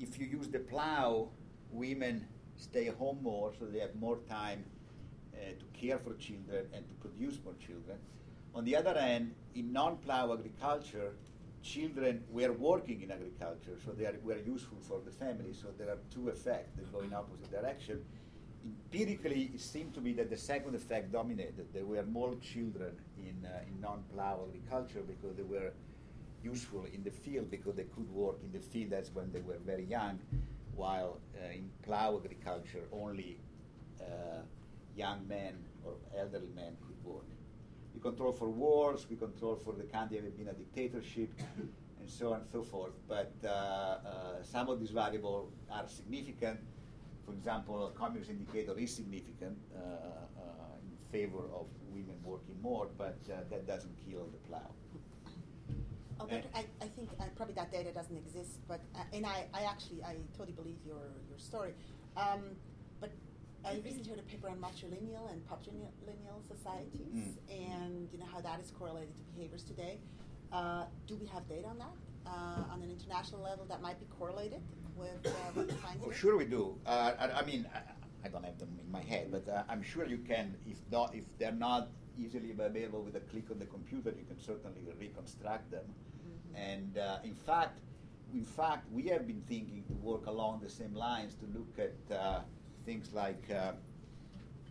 [0.00, 1.28] if you use the plow,
[1.70, 2.26] women
[2.56, 4.64] stay home more, so they have more time
[5.34, 7.98] uh, to care for children and to produce more children.
[8.54, 11.14] On the other hand, in non-plow agriculture,
[11.64, 15.52] children were working in agriculture, so they are, were useful for the family.
[15.52, 18.04] So there are two effects that go in opposite direction.
[18.64, 21.66] Empirically, it seemed to be that the second effect dominated.
[21.72, 25.72] There were more children in, uh, in non-plow agriculture because they were
[26.42, 28.90] useful in the field because they could work in the field.
[28.90, 30.18] That's when they were very young,
[30.76, 33.38] while uh, in plow agriculture, only
[34.00, 34.42] uh,
[34.94, 35.54] young men
[35.84, 37.24] or elderly men could work.
[37.94, 41.30] We control for wars, we control for the country having been a dictatorship,
[42.00, 42.92] and so on and so forth.
[43.08, 46.60] But uh, uh, some of these variables are significant.
[47.24, 50.42] For example, a communist indicator is significant uh, uh,
[50.82, 54.70] in favor of women working more, but uh, that doesn't kill the plow.
[56.20, 58.80] Alberto, I, I think uh, probably that data doesn't exist, but
[59.12, 61.74] and I, I actually I totally believe your your story.
[62.16, 62.42] Um,
[63.66, 67.34] I recently heard a paper on matrilineal and patrilineal societies, mm.
[67.50, 69.98] and you know how that is correlated to behaviors today.
[70.52, 71.94] Uh, do we have data on that
[72.26, 74.60] uh, on an international level that might be correlated
[74.96, 75.70] with uh, what?
[76.06, 76.76] Oh, sure, we do.
[76.86, 79.82] Uh, I, I, mean, I, I, don't have them in my head, but uh, I'm
[79.82, 80.54] sure you can.
[80.66, 81.88] If not, if they're not
[82.18, 85.84] easily available with a click on the computer, you can certainly reconstruct them.
[85.86, 86.56] Mm-hmm.
[86.56, 87.78] And uh, in fact,
[88.34, 91.94] in fact, we have been thinking to work along the same lines to look at
[92.84, 93.72] things like uh,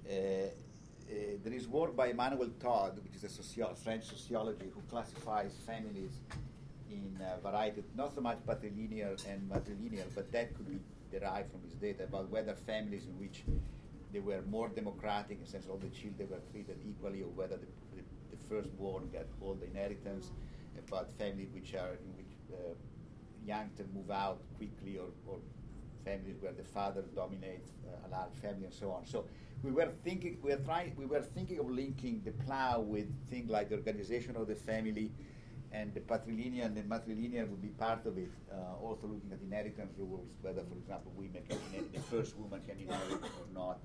[0.09, 0.49] uh, uh,
[1.43, 6.11] there is work by Emmanuel Todd, which is a socio- French sociology, who classifies families
[6.89, 10.79] in a variety, not so much patrilineal and matrilineal, but that could be
[11.17, 13.43] derived from his data about whether families in which
[14.11, 17.57] they were more democratic in the sense all the children were treated equally, or whether
[17.57, 20.31] the, the, the firstborn got all the inheritance,
[20.87, 22.73] about families which are in which uh,
[23.45, 25.39] youngsters move out quickly, or, or
[26.03, 29.05] families where the father dominates uh, a large family and so on.
[29.05, 29.25] So
[29.63, 33.49] we were thinking, we were trying, we were thinking of linking the plow with things
[33.49, 35.11] like the organization of the family,
[35.71, 38.29] and the patrilineal and the matrilineal would be part of it.
[38.51, 42.61] Uh, also looking at inheritance rules, whether, for example, women can inherit, the first woman
[42.67, 43.79] can inherit or not.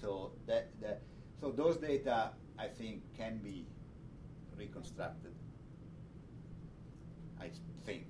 [0.00, 1.02] So that, that,
[1.40, 3.66] so those data, I think, can be
[4.56, 5.32] reconstructed.
[7.40, 7.50] I
[7.84, 8.06] think.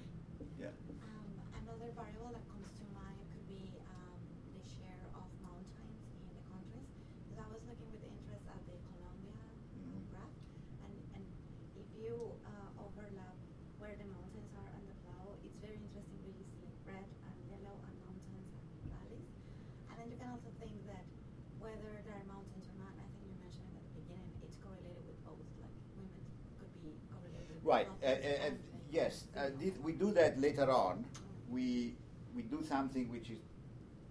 [27.68, 27.86] Right.
[28.02, 28.50] Uh, uh,
[28.90, 29.50] yes, uh,
[29.82, 31.04] we do that later on.
[31.50, 31.96] We
[32.34, 33.40] we do something which is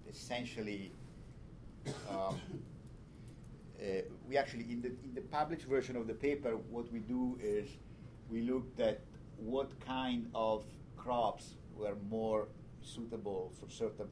[0.08, 0.92] essentially
[2.08, 2.16] um,
[3.82, 7.36] uh, we actually in the in the published version of the paper what we do
[7.42, 7.68] is
[8.30, 9.00] we looked at
[9.38, 10.64] what kind of
[10.96, 12.50] crops were more
[12.84, 14.10] suitable for certain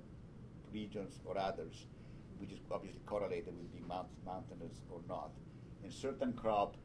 [0.74, 1.86] regions or others,
[2.40, 5.30] which is obviously correlated with being mount, mountainous or not.
[5.84, 6.78] And certain crop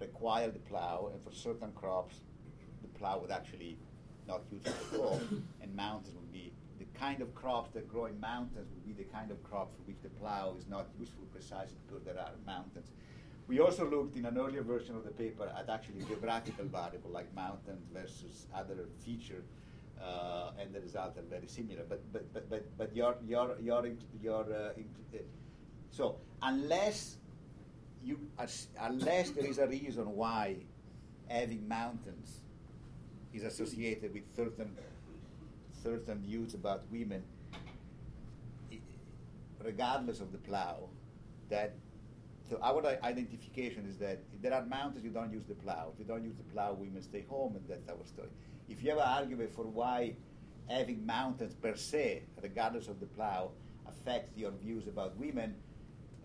[0.00, 2.16] require the plow, and for certain crops,
[2.82, 3.78] the plow would actually
[4.26, 5.20] not use it at all,
[5.62, 9.08] and mountains would be the kind of crops that grow in mountains would be the
[9.10, 12.90] kind of crops for which the plow is not useful precisely because there are mountains.
[13.46, 17.32] We also looked in an earlier version of the paper at actually geographical variable like
[17.34, 19.44] mountains versus other feature,
[20.02, 21.82] uh, and the results are very similar.
[21.86, 23.86] But but but but, but your your your
[24.22, 25.18] your uh, uh,
[25.90, 27.18] so unless
[28.04, 28.18] you
[28.80, 30.56] unless there is a reason why
[31.26, 32.40] having mountains
[33.32, 34.76] is associated with certain
[35.82, 37.22] certain views about women,
[39.62, 40.88] regardless of the plow,
[41.50, 41.74] that
[42.48, 45.90] so our identification is that if there are mountains, you don't use the plow.
[45.94, 48.28] If you don't use the plow, women stay home, and that's our story.
[48.68, 50.14] If you have an argument for why
[50.68, 53.52] having mountains per se, regardless of the plow,
[53.86, 55.54] affects your views about women,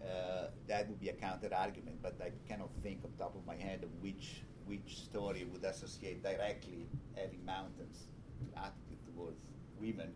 [0.03, 2.01] uh, that would be a counter argument.
[2.01, 5.63] But I cannot think off the top of my head of which which story would
[5.63, 8.07] associate directly having mountains
[8.55, 9.41] attitude towards
[9.79, 10.13] women.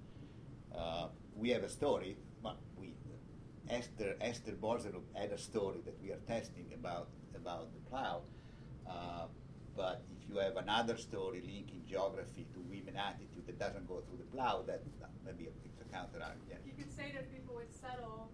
[0.75, 2.17] Uh, we have a story.
[2.43, 2.93] Well, we
[3.69, 8.21] Esther Esther Boserup had a story that we are testing about about the plow.
[8.87, 9.25] Uh,
[9.75, 14.17] but if you have another story linking geography to women attitude that doesn't go through
[14.17, 14.83] the plow, that,
[15.25, 16.61] maybe it's a counter argument.
[16.65, 18.29] You could say that people would settle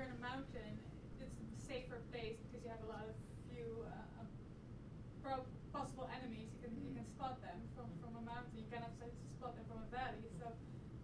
[0.00, 0.72] you're in a mountain,
[1.20, 3.12] it's a safer place because you have a lot of
[3.52, 4.24] few uh,
[5.20, 5.44] pro-
[5.76, 6.48] possible enemies.
[6.56, 8.56] You can you can spot them from, from a mountain.
[8.56, 10.24] You cannot spot them from a valley.
[10.40, 10.48] So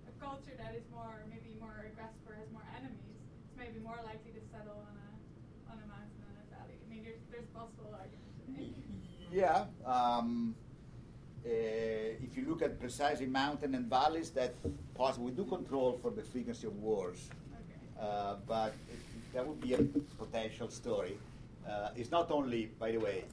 [0.09, 4.01] a culture that is more maybe more aggressive or has more enemies it's maybe more
[4.01, 5.09] likely to settle on a
[5.69, 6.81] on a mountain than a valley.
[6.81, 8.33] I mean, there's there's possible arguments.
[9.29, 9.69] Yeah.
[9.85, 10.57] Um,
[11.45, 14.57] uh, if you look at precisely mountain and valleys, that
[14.97, 15.27] possible.
[15.27, 17.46] We do control for the frequency of wars, Okay.
[18.01, 18.99] Uh, but it,
[19.35, 19.83] that would be a
[20.19, 21.17] potential story.
[21.69, 23.25] Uh, it's not only, by the way,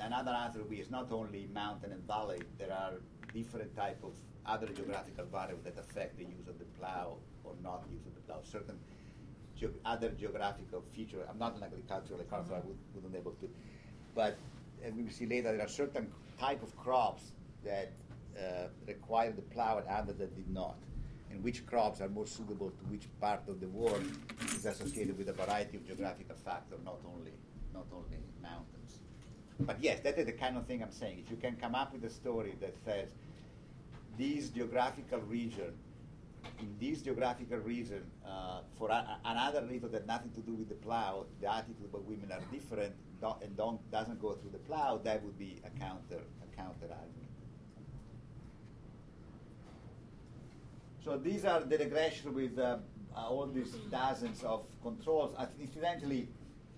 [0.00, 2.40] another answer would be it's not only mountain and valley.
[2.58, 2.92] There are
[3.34, 4.12] different type of
[4.46, 8.20] other geographical variables that affect the use of the plow or not use of the
[8.20, 8.40] plow.
[8.42, 8.78] Certain
[9.56, 11.24] ge- other geographical features.
[11.28, 13.48] I'm not an agricultural economist, so I would, wouldn't able to.
[14.14, 14.36] But
[14.82, 17.32] as we will see later, there are certain type of crops
[17.64, 17.92] that
[18.38, 20.76] uh, require the plow and others that did not.
[21.30, 24.04] And which crops are more suitable to which part of the world
[24.54, 27.32] is associated with a variety of geographical factors, not only
[27.72, 28.98] not only mountains.
[29.60, 31.22] But yes, that is the kind of thing I'm saying.
[31.24, 33.10] If you can come up with a story that says
[34.18, 35.72] this geographical region,
[36.58, 40.74] in this geographical region, uh, for a, another reason that nothing to do with the
[40.74, 44.98] plow, the attitude about women are different don't, and don't, doesn't go through the plow,
[45.04, 47.19] that would be a counter a counter argument.
[51.02, 52.76] So these are the regression with uh,
[53.16, 55.34] all these dozens of controls.
[55.38, 56.28] Uh, incidentally,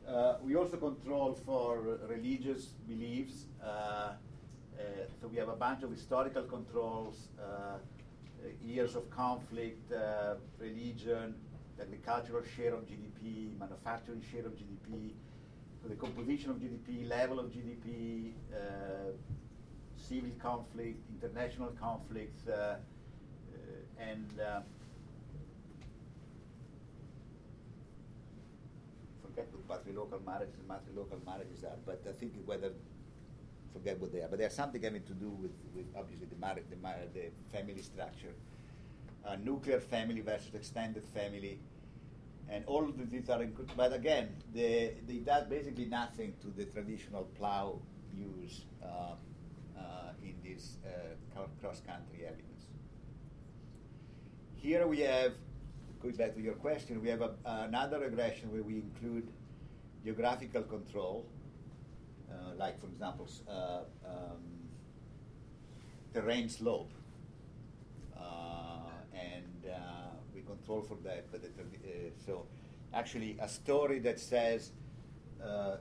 [0.08, 3.46] uh, we also control for religious beliefs.
[3.60, 4.12] Uh, uh,
[5.20, 7.78] so we have a bunch of historical controls, uh,
[8.64, 9.92] years of conflict,
[10.60, 11.34] religion,
[11.76, 15.10] the agricultural share of GDP, manufacturing share of GDP,
[15.88, 18.32] the composition of GDP, level of GDP,
[19.96, 22.42] civil conflict, international conflicts,
[23.98, 24.26] and
[29.22, 32.72] forget what patrilocal marriages and matrilocal marriages are, but I think whether
[33.72, 36.36] forget what they are, but they are something having to do with, with obviously the
[36.36, 38.34] marriage, the, mar- the family structure,
[39.26, 41.58] uh, nuclear family versus extended family,
[42.50, 43.74] and all of these are included.
[43.76, 47.78] But again, they, they does basically nothing to the traditional plow
[48.14, 49.14] use uh,
[49.78, 49.82] uh,
[50.22, 52.51] in this uh, cross-country elements.
[54.62, 55.32] Here we have
[56.00, 59.26] going back to your question, we have a, another regression where we include
[60.04, 61.26] geographical control,
[62.30, 64.38] uh, like for example, uh, um,
[66.14, 66.92] terrain slope,
[68.16, 68.22] uh,
[69.12, 69.78] and uh,
[70.32, 71.24] we control for that.
[71.32, 72.46] But it, uh, so,
[72.94, 74.70] actually, a story that says
[75.44, 75.78] uh,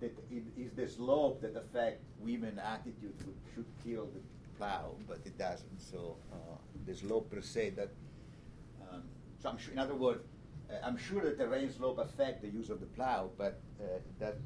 [0.00, 3.12] that it is the slope that affects women attitude
[3.54, 4.20] should kill the
[4.56, 5.78] plow, but it doesn't.
[5.78, 6.16] So
[6.86, 7.90] the slope per se that
[9.46, 10.24] so I'm sure, in other words,
[10.68, 13.84] uh, I'm sure that terrain slope affect the use of the plow, but uh,
[14.18, 14.38] that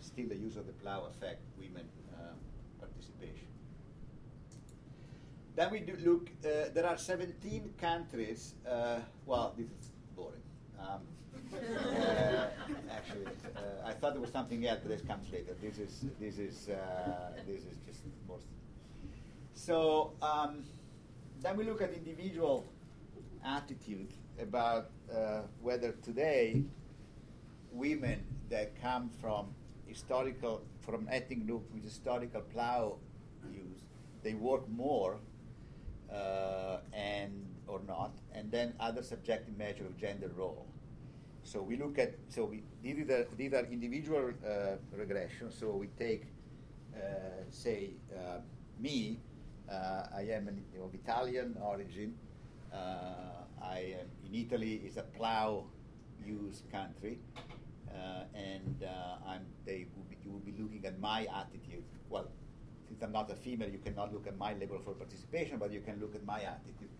[0.00, 2.34] still the use of the plow affect women uh,
[2.78, 3.48] participation.
[5.56, 6.30] Then we do look.
[6.44, 8.54] Uh, there are 17 countries.
[8.68, 10.40] Uh, well, this is boring.
[10.78, 11.00] Um,
[11.54, 12.46] uh,
[12.90, 13.26] actually,
[13.84, 15.54] I thought there was something else, but this comes later.
[15.60, 16.66] This is this is
[17.46, 18.38] this is just more.
[19.54, 20.64] So um,
[21.44, 22.64] then we look at individual
[23.44, 24.08] attitude
[24.40, 26.62] about uh, whether today
[27.70, 29.48] women that come from
[29.86, 32.96] historical, from ethnic group with historical plow
[33.52, 33.82] use,
[34.22, 35.18] they work more
[36.10, 40.66] uh, and or not, and then other subjective measure of gender role.
[41.42, 45.58] So we look at, so we, these are, these are individual uh, regressions.
[45.60, 46.24] So we take,
[46.96, 47.00] uh,
[47.50, 48.38] say, uh,
[48.80, 49.18] me,
[49.70, 52.14] uh, I am an, of Italian origin.
[52.72, 55.64] Uh, I am in Italy, is a plow
[56.24, 57.18] use country.
[57.88, 58.84] Uh, and
[59.26, 61.84] I'm, they will be, you will be looking at my attitude.
[62.10, 62.28] Well,
[62.88, 65.80] since I'm not a female, you cannot look at my level for participation, but you
[65.80, 66.90] can look at my attitude.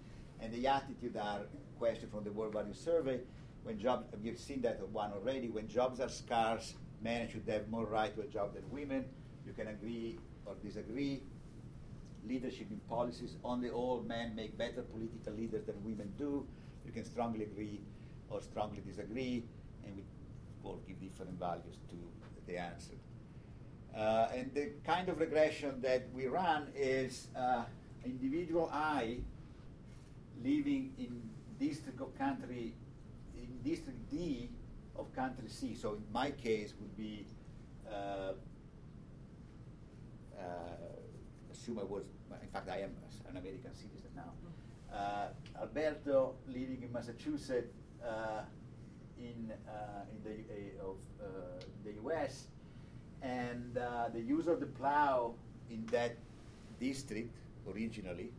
[0.40, 1.40] And the attitude are
[1.78, 3.20] questions from the World Value Survey.
[3.64, 5.48] When jobs, we've seen that one already.
[5.48, 9.04] When jobs are scarce, men should have more right to a job than women.
[9.46, 11.22] You can agree or disagree.
[12.26, 13.36] Leadership in policies.
[13.44, 16.46] Only all men make better political leaders than women do.
[16.86, 17.80] You can strongly agree
[18.30, 19.44] or strongly disagree,
[19.84, 20.02] and we
[20.62, 21.96] all give different values to
[22.46, 22.94] the answer.
[23.96, 27.62] Uh, and the kind of regression that we run is uh,
[28.04, 29.18] individual I
[30.42, 31.22] living in
[31.60, 32.74] district of country,
[33.36, 34.48] in district D
[34.96, 35.74] of country C.
[35.74, 37.26] So in my case would be,
[37.88, 38.32] uh,
[40.36, 40.93] uh
[41.64, 42.04] assume I was,
[42.42, 42.90] in fact I am
[43.30, 44.32] an American citizen now.
[44.94, 47.72] Uh, Alberto living in Massachusetts
[48.06, 48.42] uh,
[49.18, 49.50] in,
[50.12, 50.96] in the, of,
[51.84, 52.48] the US
[53.22, 55.32] and uh, the use of the plow
[55.70, 56.16] in that
[56.78, 57.34] district
[57.66, 58.30] originally.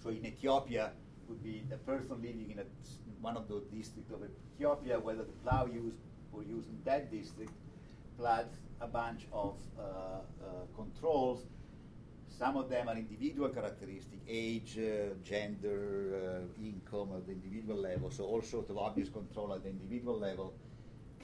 [0.00, 0.92] So in Ethiopia
[1.28, 2.64] would be a person living in a,
[3.20, 4.20] one of those districts of
[4.54, 5.96] Ethiopia, whether the plow used
[6.32, 7.50] or used in that district,
[8.16, 8.46] plus
[8.80, 10.20] a bunch of uh, uh,
[10.76, 11.40] controls.
[12.38, 18.10] Some of them are individual characteristic, age, uh, gender, uh, income at the individual level,
[18.10, 20.52] so all sorts of obvious control at the individual level,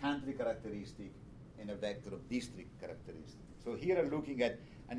[0.01, 1.11] country characteristic,
[1.61, 3.43] and a vector of district characteristic.
[3.65, 4.59] So here I'm looking at
[4.89, 4.99] an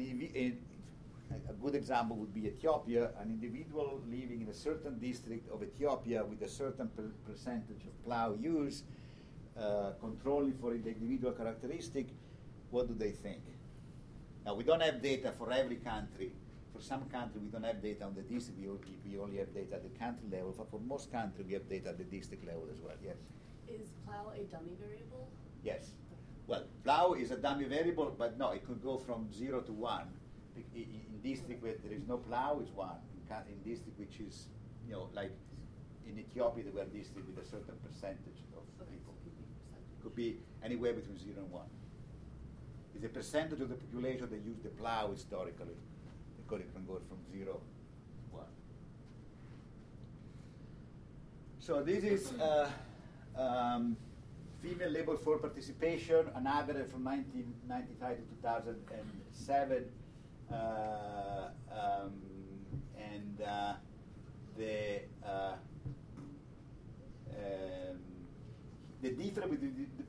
[1.49, 6.25] a good example would be Ethiopia, an individual living in a certain district of Ethiopia
[6.25, 8.83] with a certain per percentage of plow use,
[9.57, 12.07] uh, controlling for the individual characteristic,
[12.69, 13.41] what do they think?
[14.45, 16.31] Now, we don't have data for every country.
[16.73, 18.59] For some countries, we don't have data on the district.
[18.59, 20.55] We only, we only have data at the country level.
[20.57, 23.17] But for most countries, we have data at the district level as well, yes.
[23.67, 25.29] Is plow a dummy variable?
[25.63, 25.91] Yes.
[26.47, 30.03] Well, plow is a dummy variable, but no, it could go from 0 to 1.
[30.75, 30.87] In,
[31.23, 32.89] district where there is no plow, it's 1.
[33.29, 34.47] In, in district which is,
[34.87, 35.31] you know, like
[36.07, 39.13] in Ethiopia, they were district with a certain percentage of people.
[39.23, 41.61] It could be anywhere between 0 and 1
[43.01, 45.75] the percentage of the population that used the plow historically.
[46.37, 48.45] Because could even go from zero to one.
[51.59, 52.69] So this is uh,
[53.37, 53.97] um,
[54.61, 59.85] female labor force participation, an average from 1995 to 2007.
[60.51, 60.55] Uh,
[61.71, 62.11] um,
[62.97, 63.73] and uh,
[64.57, 65.53] the uh,
[67.29, 68.10] um,
[69.01, 69.55] the difference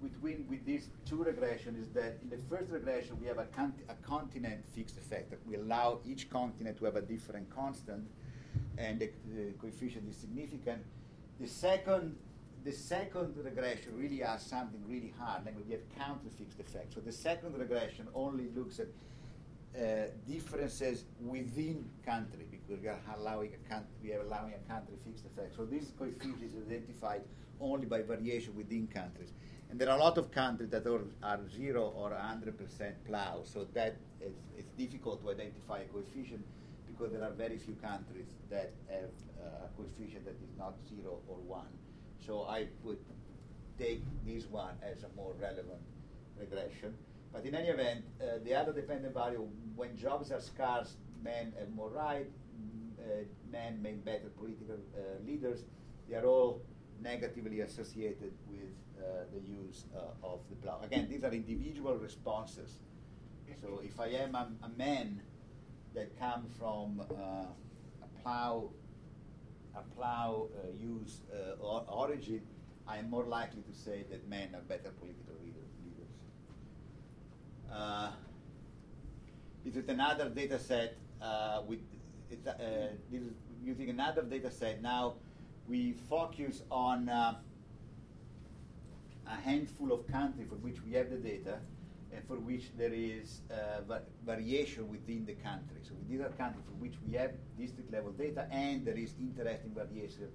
[0.03, 3.47] between with these two regressions is that in the first regression we have a,
[3.89, 8.07] a continent fixed effect that we allow each continent to have a different constant
[8.77, 10.83] and the, the coefficient is significant.
[11.41, 12.17] The second
[12.65, 16.95] the second regression really asks something really hard, like we have country fixed effect.
[16.95, 18.87] So the second regression only looks at
[19.75, 24.95] uh, differences within country because we are allowing a country, we are allowing a country
[25.05, 25.57] fixed effect.
[25.57, 27.23] So this coefficient is identified
[27.63, 29.33] only by variation within countries.
[29.71, 33.67] And there are a lot of countries that are, are zero or 100% plow, so
[33.73, 33.97] that
[34.57, 36.45] it's difficult to identify a coefficient
[36.87, 39.11] because there are very few countries that have
[39.41, 41.73] uh, a coefficient that is not zero or one.
[42.25, 42.99] So I would
[43.79, 45.81] take this one as a more relevant
[46.39, 46.95] regression.
[47.33, 51.71] But in any event, uh, the other dependent variable, when jobs are scarce, men have
[51.75, 52.27] more right,
[53.01, 55.65] uh, men make better political uh, leaders.
[56.09, 56.63] They are all
[57.03, 60.81] negatively associated with uh, the use uh, of the plow.
[60.83, 62.79] Again, these are individual responses.
[63.61, 65.21] So if I am a, a man
[65.95, 67.45] that come from uh,
[68.03, 68.71] a plow
[69.75, 72.43] a plow uh, use uh, or origin,
[72.87, 76.13] I am more likely to say that men are better political leader, leaders.
[79.65, 80.97] This is another data set
[81.67, 81.81] with
[83.65, 84.83] using another data set.
[84.83, 85.15] Now
[85.69, 87.35] we focus on uh,
[89.27, 91.59] a handful of countries for which we have the data
[92.13, 95.79] and for which there is uh, va variation within the country.
[95.83, 99.73] So these are countries for which we have district level data and there is interesting
[99.75, 100.29] variation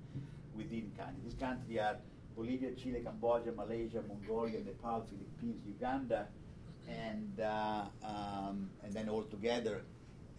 [0.56, 1.24] within countries.
[1.24, 1.98] These countries are
[2.36, 6.28] Bolivia, Chile, Cambodia, Malaysia, Mongolia, Nepal, Philippines, Uganda,
[6.88, 9.82] and uh, um, and then all together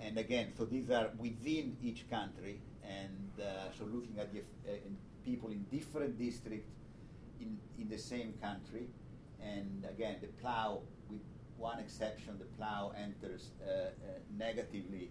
[0.01, 4.77] and again, so these are within each country, and uh, so looking at the, uh,
[5.25, 6.71] people in different districts
[7.41, 8.89] in, in the same country,
[9.43, 11.21] and again, the plow, with
[11.57, 13.89] one exception, the plow enters uh, uh,
[14.37, 15.11] negatively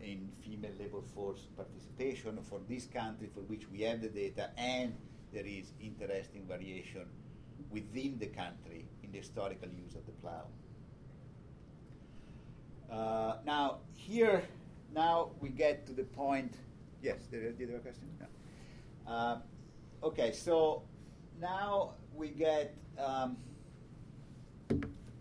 [0.00, 4.94] in female labor force participation for this country for which we have the data, and
[5.32, 7.06] there is interesting variation
[7.70, 10.46] within the country in the historical use of the plow.
[12.90, 14.42] Uh, now, here,
[14.94, 16.54] now we get to the point.
[17.04, 18.08] Yes, did, did you have a question?
[18.18, 19.12] No.
[19.12, 19.38] Uh,
[20.02, 20.84] okay, so
[21.38, 23.36] now we get um,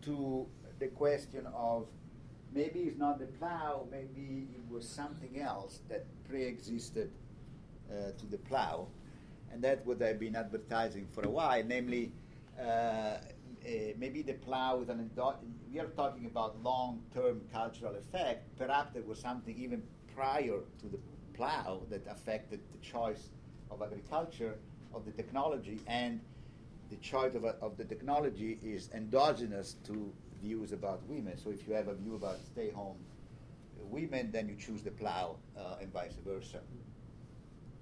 [0.04, 0.48] to
[0.80, 1.88] the question of
[2.54, 7.12] maybe it's not the plow, maybe it was something else that pre-existed
[7.92, 8.88] uh, to the plow,
[9.52, 12.14] and that's what I've been advertising for a while, namely
[12.58, 13.18] uh,
[13.98, 15.36] maybe the plow is an endo-
[15.70, 18.58] we are talking about long-term cultural effect.
[18.58, 19.84] Perhaps there was something even
[20.16, 20.98] prior to the
[21.34, 23.30] plow that affected the choice
[23.72, 24.56] of agriculture,
[24.94, 26.20] of the technology, and
[26.90, 31.38] the choice of, of the technology is endogenous to views about women.
[31.38, 32.98] So if you have a view about stay-home
[33.90, 36.60] women, then you choose the plow, uh, and vice versa.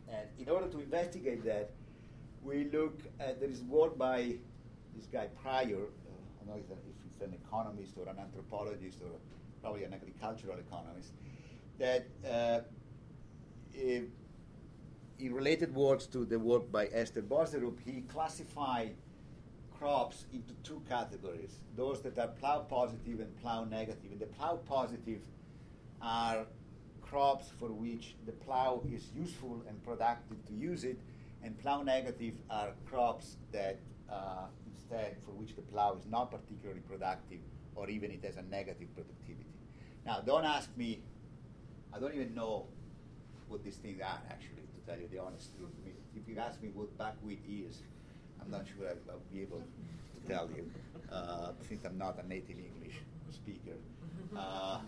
[0.09, 1.71] And in order to investigate that,
[2.43, 4.35] we look at there is work by
[4.95, 6.77] this guy Pryor, uh, I don't know if
[7.11, 9.11] he's an economist or an anthropologist or
[9.61, 11.11] probably an agricultural economist,
[11.79, 12.61] that uh,
[13.75, 18.95] in related works to the work by Esther Boserup, he classified
[19.77, 24.11] crops into two categories those that are plow positive and plow negative.
[24.11, 25.21] And the plow positive
[26.01, 26.45] are
[27.01, 30.99] crops for which the plow is useful and productive to use it,
[31.43, 33.79] and plow negative are crops that
[34.11, 37.39] uh, instead for which the plow is not particularly productive
[37.75, 39.49] or even it has a negative productivity.
[40.05, 41.01] Now, don't ask me,
[41.93, 42.67] I don't even know
[43.51, 45.69] what these things are actually, to tell you the honest truth.
[45.83, 47.83] I mean, if you ask me what buckwheat is,
[48.41, 50.71] I'm not sure I'll, be able to tell you,
[51.11, 52.97] uh, since I'm not a native English
[53.29, 53.75] speaker.
[54.35, 54.79] Uh,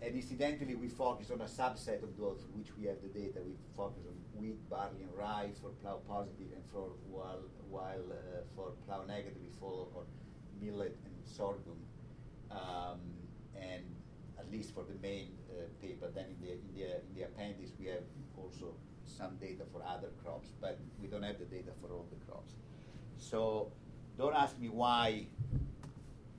[0.00, 3.40] and incidentally, we focus on a subset of those which we have the data.
[3.44, 8.42] We focus on wheat, barley, and rye for plow positive, and for while while uh,
[8.54, 10.04] for plow negative we follow on
[10.62, 11.82] millet and sorghum,
[12.52, 13.00] um,
[13.60, 13.82] and
[14.38, 16.08] at least for the main uh, paper.
[16.14, 18.04] Then in the in the in the appendix we have
[18.36, 18.74] also
[19.04, 22.54] some data for other crops, but we don't have the data for all the crops.
[23.18, 23.72] So
[24.16, 25.26] don't ask me why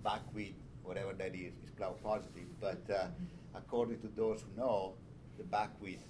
[0.04, 3.08] buckwheat, whatever that is, is plow positive, but uh,
[3.56, 4.94] according to those who know,
[5.38, 6.02] the buckwheat,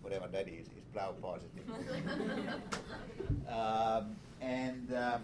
[0.00, 1.64] whatever that is, is plow positive.
[3.48, 5.22] um, and um,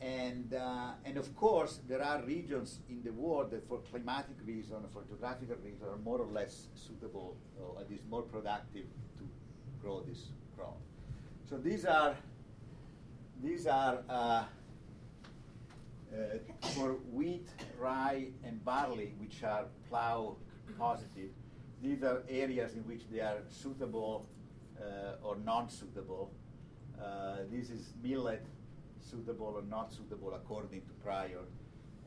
[0.00, 4.86] and uh, and of course, there are regions in the world that, for climatic reasons,
[4.92, 8.86] for geographical reasons, are more or less suitable, or at least more productive
[9.18, 9.28] to
[9.82, 10.78] grow this crop.
[11.48, 12.14] So these are
[13.42, 13.98] these are.
[14.08, 14.44] Uh,
[16.16, 16.38] uh,
[16.74, 20.36] for wheat, rye, and barley, which are plow
[20.78, 21.30] positive,
[21.82, 24.26] these are areas in which they are suitable
[24.80, 26.30] uh, or non-suitable.
[27.00, 28.46] Uh, this is millet,
[29.10, 31.44] suitable or not suitable according to Pryor.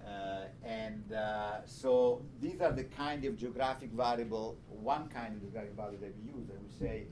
[0.06, 5.74] Uh, and uh, so these are the kind of geographic variable, one kind of geographic
[5.76, 6.50] variable that we use.
[6.50, 7.04] And we say,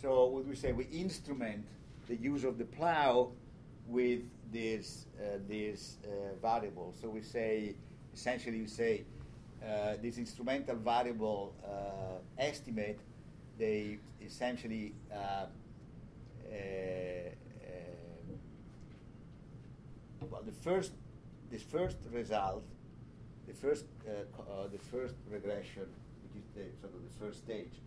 [0.00, 1.66] so what we say, we instrument
[2.08, 3.30] the use of the plow
[3.86, 4.20] with
[4.52, 6.94] this uh, this uh, variable.
[7.00, 7.74] So we say
[8.14, 9.04] essentially we say
[9.62, 11.54] uh, this instrumental variable
[12.38, 12.98] estimate
[13.58, 14.94] they essentially
[20.28, 20.92] well the first
[21.50, 22.64] this first result
[23.46, 25.86] the first uh, the first regression
[26.22, 27.80] which is the sort of the first stage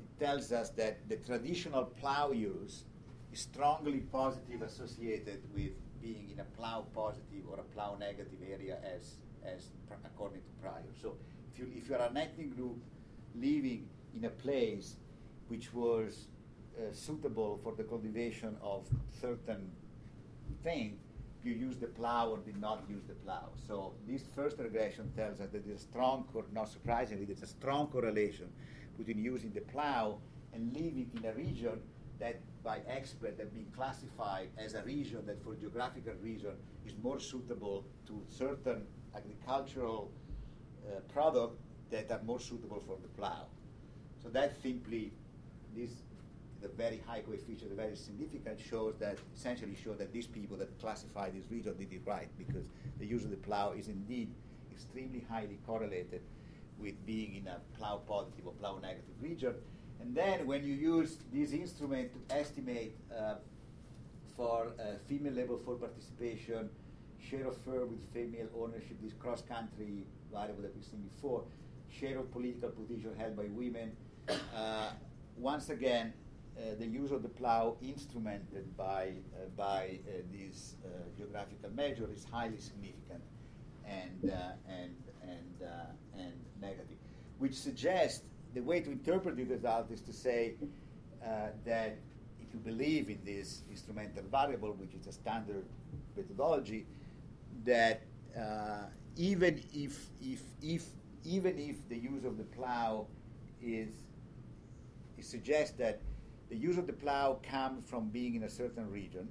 [0.00, 2.84] it tells us that the traditional plow use
[3.32, 8.78] is strongly positive associated with being in a plow positive or a plow negative area
[8.84, 9.66] as, as
[10.04, 10.82] according to Pryor.
[11.00, 11.16] So
[11.52, 12.78] if you, if you are an ethnic group
[13.34, 14.96] living in a place
[15.48, 16.26] which was
[16.78, 18.86] uh, suitable for the cultivation of
[19.20, 19.70] certain
[20.62, 20.98] thing,
[21.44, 23.48] you use the plow or did not use the plow.
[23.66, 27.86] So this first regression tells us that there's a strong, not surprisingly, there's a strong
[27.88, 28.48] correlation
[28.98, 30.18] between using the plow
[30.52, 31.80] and living in a region
[32.18, 36.52] that by experts have been classified as a region that for geographical reason
[36.86, 38.82] is more suitable to certain
[39.16, 40.10] agricultural
[40.86, 41.58] uh, products
[41.90, 43.46] that are more suitable for the plow.
[44.22, 45.12] So that simply,
[45.74, 45.90] this
[46.60, 50.78] the very high coefficient, the very significant, shows that essentially show that these people that
[50.80, 52.66] classified this region did it right because
[52.98, 54.30] the use of the plow is indeed
[54.72, 56.22] extremely highly correlated
[56.78, 59.54] with being in a plow positive or plow negative region.
[60.00, 63.34] And then when you use this instrument to estimate uh,
[64.36, 66.70] for uh, female labor force participation,
[67.20, 71.44] share of firm with female ownership, this cross-country variable that we've seen before,
[71.90, 73.92] share of political position held by women.
[74.56, 74.90] Uh,
[75.36, 76.12] once again,
[76.78, 82.24] the use of the plow instrumented by, uh, by uh, this uh, geographical measure is
[82.24, 83.22] highly significant
[83.86, 85.68] and, uh, and, and,
[86.18, 86.96] and negative,
[87.38, 88.22] which suggests
[88.54, 90.54] the way to interpret the result is to say
[91.64, 91.98] that
[92.40, 95.64] if you believe in this instrumental variable, which is a standard
[96.16, 96.86] methodology,
[97.64, 98.02] that
[98.36, 98.84] uh,
[99.16, 100.86] even if, if, if,
[101.24, 103.06] even if the use of the plow
[103.62, 103.88] is,
[105.18, 106.00] it suggests that
[106.50, 109.28] the use of the plow comes from being in a certain region,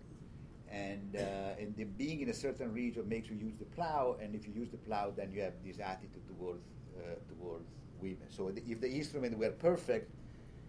[0.71, 4.33] and, uh, and the being in a certain region makes you use the plow, and
[4.33, 6.63] if you use the plow, then you have this attitude towards,
[6.97, 7.65] uh, towards
[8.01, 8.29] women.
[8.29, 10.09] So if the instrument were perfect,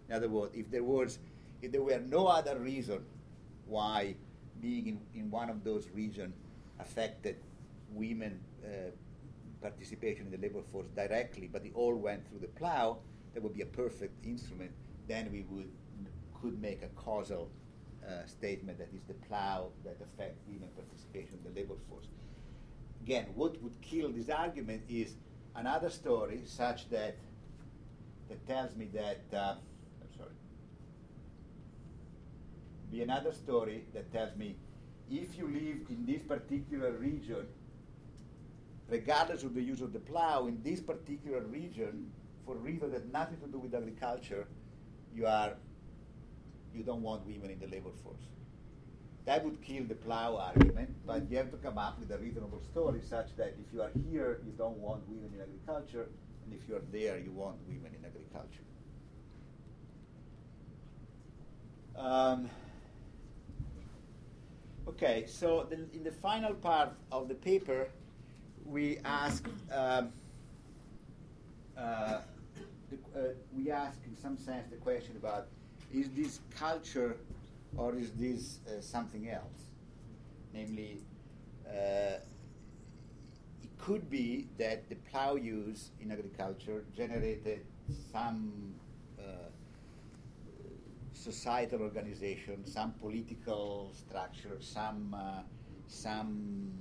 [0.09, 1.19] in other words, if there was,
[1.61, 3.05] if there were no other reason
[3.65, 4.15] why
[4.61, 6.35] being in, in one of those regions
[6.79, 7.37] affected
[7.93, 8.91] women uh,
[9.61, 12.97] participation in the labor force directly, but it all went through the plow,
[13.33, 14.71] that would be a perfect instrument.
[15.07, 15.69] Then we would
[16.41, 17.49] could make a causal
[18.05, 22.07] uh, statement that is the plow that affects women participation in the labor force.
[23.03, 25.15] Again, what would kill this argument is
[25.55, 27.15] another story such that
[28.29, 29.55] that tells me that uh,
[30.01, 30.31] I'm sorry.
[32.91, 34.55] Be another story that tells me
[35.09, 37.45] if you live in this particular region,
[38.89, 42.09] regardless of the use of the plow, in this particular region,
[42.45, 44.47] for reasons that nothing to do with agriculture,
[45.13, 45.53] you are
[46.73, 48.21] you don't want women in the labor force.
[49.25, 52.61] That would kill the plow argument, but you have to come up with a reasonable
[52.71, 56.09] story such that if you are here, you don't want women in agriculture,
[56.43, 58.63] and if you are there, you want women in agriculture.
[61.95, 62.49] Um,
[64.87, 67.89] okay, so the, in the final part of the paper,
[68.65, 70.11] we ask um,
[71.77, 72.21] uh,
[73.15, 73.19] uh,
[73.55, 75.47] we ask in some sense the question about
[75.93, 77.17] is this culture
[77.77, 79.69] or is this uh, something else?
[80.53, 81.01] Namely,
[81.67, 82.19] uh,
[83.63, 87.65] it could be that the plow use in agriculture generated
[88.11, 88.73] some
[89.19, 89.49] uh,
[91.13, 95.41] societal organization, some political structure, some, uh,
[95.87, 96.71] some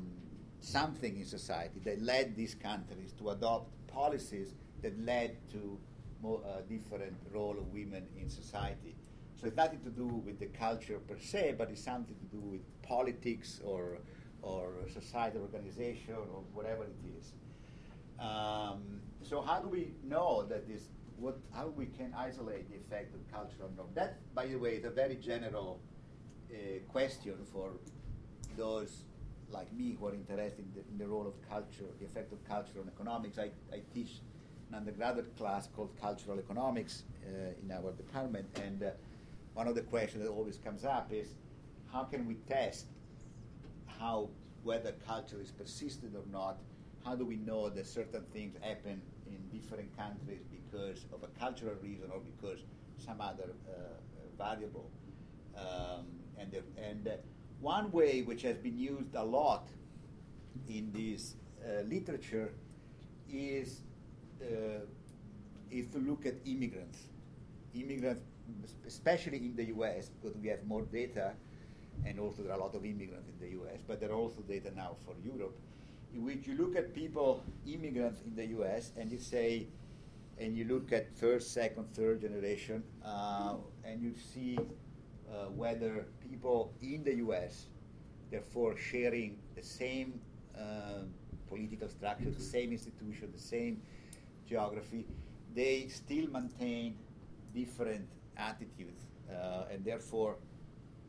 [0.60, 4.52] something in society that led these countries to adopt policies
[4.82, 5.78] that led to
[6.22, 8.94] more uh, different role of women in society.
[9.40, 12.40] So it's nothing to do with the culture per se, but it's something to do
[12.40, 13.98] with politics or
[14.42, 17.32] or societal organization or whatever it is.
[18.18, 20.82] Um, so how do we know that this?
[21.16, 21.38] What?
[21.54, 23.88] How we can isolate the effect of cultural norm?
[23.94, 25.80] That, by the way, is a very general
[26.50, 26.56] uh,
[26.88, 27.70] question for
[28.58, 29.04] those
[29.48, 32.44] like me who are interested in the, in the, role of culture, the effect of
[32.46, 33.38] culture on economics.
[33.38, 34.20] I, I teach
[34.68, 38.90] an undergraduate class called Cultural Economics uh, in our department, and uh,
[39.54, 41.28] one of the questions that always comes up is
[41.92, 42.86] how can we test
[43.98, 44.28] how
[44.62, 46.58] whether culture is persistent or not?
[47.04, 51.74] How do we know that certain things happen in different countries because of a cultural
[51.82, 52.60] reason or because
[52.98, 53.72] some other uh,
[54.38, 54.90] variable?
[55.56, 56.06] Um,
[56.38, 57.12] and the, and uh,
[57.60, 59.68] one way which has been used a lot
[60.68, 61.34] in this
[61.64, 62.52] uh, literature
[63.30, 63.80] is
[64.42, 64.80] uh,
[65.70, 66.98] is to look at immigrants.
[67.74, 68.22] Immigrants,
[68.86, 71.32] especially in the U.S., because we have more data,
[72.04, 73.80] and also there are a lot of immigrants in the U.S.
[73.86, 75.58] But there are also data now for Europe,
[76.14, 79.66] in which you look at people, immigrants in the U.S., and you say,
[80.38, 84.58] and you look at first, second, third generation, uh, and you see
[85.30, 87.66] uh, whether people in the U.S.,
[88.30, 90.20] therefore sharing the same
[90.56, 91.04] uh,
[91.48, 93.82] political structure, the same institution, the same
[94.48, 95.06] geography,
[95.54, 96.96] they still maintain
[97.54, 100.36] different attitudes, uh, and therefore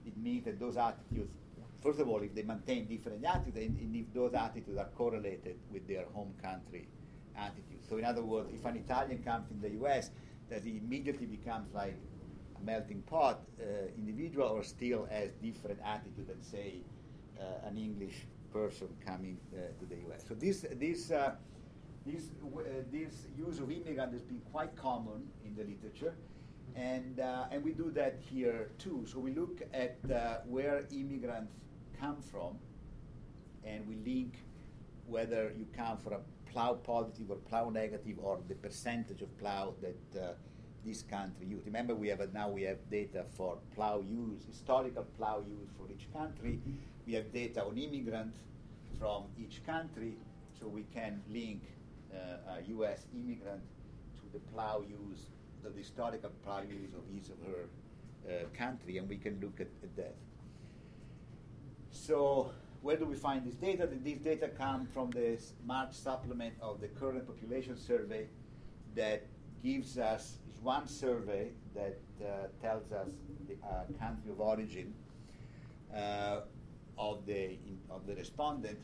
[0.05, 1.31] it means that those attitudes,
[1.81, 5.87] first of all, if they maintain different attitudes, and, if those attitudes are correlated with
[5.87, 6.87] their home country
[7.37, 7.87] attitudes.
[7.87, 10.11] So, in other words, if an Italian comes in the U.S.,
[10.49, 11.95] does he immediately becomes like
[12.59, 13.63] a melting pot uh,
[13.97, 16.81] individual or still has different attitude than say
[17.39, 20.25] uh, an English person coming uh, to the U.S.
[20.27, 21.11] So this this
[22.05, 22.29] this
[22.91, 26.13] this use of immigrant has been quite common in the literature,
[26.75, 29.05] and and we do that here too.
[29.11, 29.97] So we look at
[30.47, 31.53] where immigrants
[31.99, 32.57] come from,
[33.63, 34.35] and we link
[35.07, 36.19] whether you come from a
[36.51, 40.33] plow positive or plow negative or the percentage of plow that uh,
[40.85, 41.61] this country use.
[41.65, 46.11] Remember, we have now we have data for plow use, historical plow use for each
[46.13, 46.59] country.
[47.05, 48.37] We have data on immigrants
[48.99, 50.17] from each country,
[50.59, 51.63] so we can link
[52.13, 53.05] uh, a U.S.
[53.13, 53.61] immigrant
[54.15, 55.27] to the plow use,
[55.63, 56.31] the historical
[56.69, 57.69] use of each of her
[58.27, 60.15] uh, country, and we can look at, at that.
[61.91, 62.51] So
[62.81, 63.87] where do we find this data?
[64.03, 68.27] These data come from the March supplement of the current population survey
[68.95, 69.27] that
[69.63, 73.07] gives us one survey that uh, tells us
[73.47, 74.93] the uh, country of origin
[75.95, 76.41] uh,
[76.97, 78.79] of the in, of the respondent.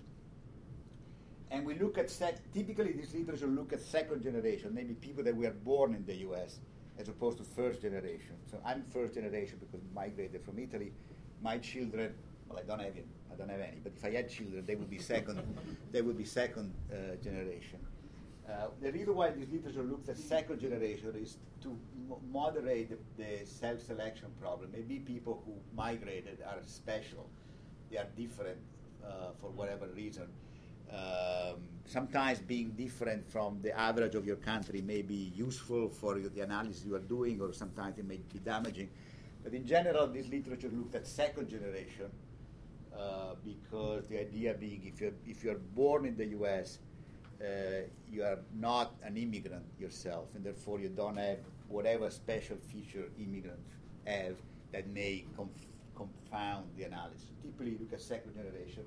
[1.50, 5.36] And we look at sec- typically this literature look at second generation, maybe people that
[5.36, 6.60] were born in the U.S.
[7.00, 8.36] as opposed to first generation.
[8.52, 10.92] So I'm first generation because we migrated from Italy.
[11.42, 12.14] My children,
[12.50, 14.76] well, I don't have any, I don't have any, but if I had children, they
[14.76, 15.40] would be second.
[15.92, 17.80] they would be second uh, generation.
[18.50, 21.78] Uh, the reason why this literature looks at second generation is to
[22.08, 24.70] mo- moderate the, the self-selection problem.
[24.74, 27.30] Maybe people who migrated are special;
[27.92, 28.58] they are different
[29.06, 30.28] uh, for whatever reason.
[30.92, 36.42] Um, sometimes being different from the average of your country may be useful for the
[36.42, 38.90] analysis you are doing, or sometimes it may be damaging.
[39.44, 42.12] But in general, this literature looked at second generation
[42.98, 46.80] uh, because the idea being if you're, if you're born in the US,
[47.42, 47.82] uh,
[48.12, 51.38] you are not an immigrant yourself, and therefore you don't have
[51.70, 53.70] whatever special feature immigrants
[54.06, 54.36] have
[54.72, 57.28] that may conf- confound the analysis.
[57.42, 58.84] Typically, you look at second generation.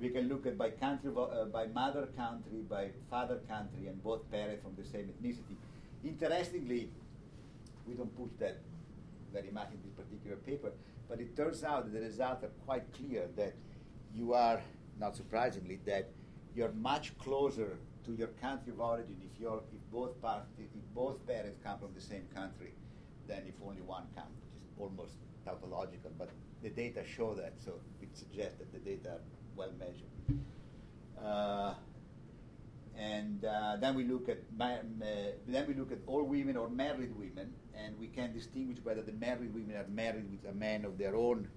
[0.00, 4.28] We can look at by country, uh, by mother country, by father country, and both
[4.30, 5.56] parents from the same ethnicity.
[6.04, 6.90] Interestingly,
[7.86, 8.58] we don't put that
[9.32, 10.72] very much in this particular paper,
[11.08, 13.54] but it turns out that the results are quite clear that
[14.14, 14.60] you are,
[14.98, 16.08] not surprisingly, that
[16.54, 20.12] you're much closer to your country of origin if you're if both
[20.58, 22.74] if both parents come from the same country
[23.26, 25.14] than if only one comes, which is almost
[25.44, 26.30] tautological, but
[26.62, 29.18] the data show that, so it suggests that the data
[29.56, 30.40] well measured.
[31.22, 31.74] Uh,
[32.96, 34.78] and uh, then we look at ma-
[35.48, 39.12] then we look at all women or married women, and we can distinguish whether the
[39.12, 41.48] married women are married with a man of their own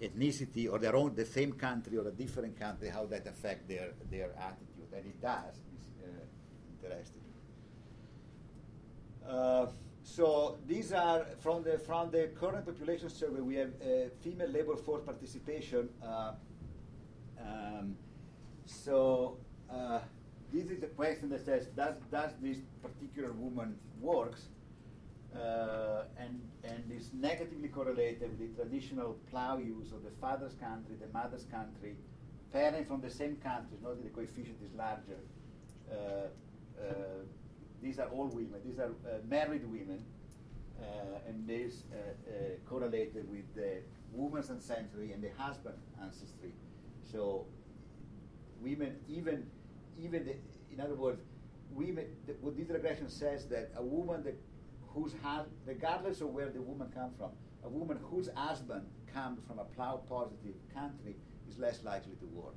[0.00, 3.90] ethnicity or their own the same country or a different country, how that affect their
[4.10, 5.60] their attitude, and it does.
[5.76, 7.22] It's uh, interesting.
[9.28, 9.66] Uh,
[10.02, 13.40] so these are from the from the current population survey.
[13.40, 15.88] We have uh, female labor force participation.
[17.44, 17.96] Um,
[18.66, 19.36] so
[19.70, 20.00] uh,
[20.52, 24.42] this is a question that says, does does this particular woman works?
[25.34, 30.94] Uh, and and is negatively correlated with the traditional plow use of the father's country,
[31.00, 31.96] the mother's country,
[32.52, 33.80] parents from the same countries.
[33.82, 35.16] Notice the coefficient is larger.
[35.90, 35.94] Uh,
[36.78, 36.92] uh,
[37.82, 38.60] these are all women.
[38.64, 40.04] These are uh, married women,
[40.80, 41.84] uh, and this
[42.68, 43.80] correlated with the
[44.12, 46.52] woman's ancestry and the husband ancestry.
[47.10, 47.46] So,
[48.60, 49.46] women, even,
[49.98, 50.36] even the,
[50.72, 51.20] in other words,
[51.70, 52.06] women.
[52.26, 54.38] The, what this regression says that a woman that
[54.88, 55.14] whose
[55.66, 57.30] regardless of where the woman comes from,
[57.64, 61.16] a woman whose husband comes from a plow positive country
[61.48, 62.54] is less likely to work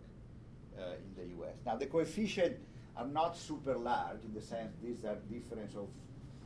[0.78, 1.56] uh, in the U.S.
[1.66, 2.58] Now the coefficient
[2.98, 5.88] are not super large in the sense these are difference of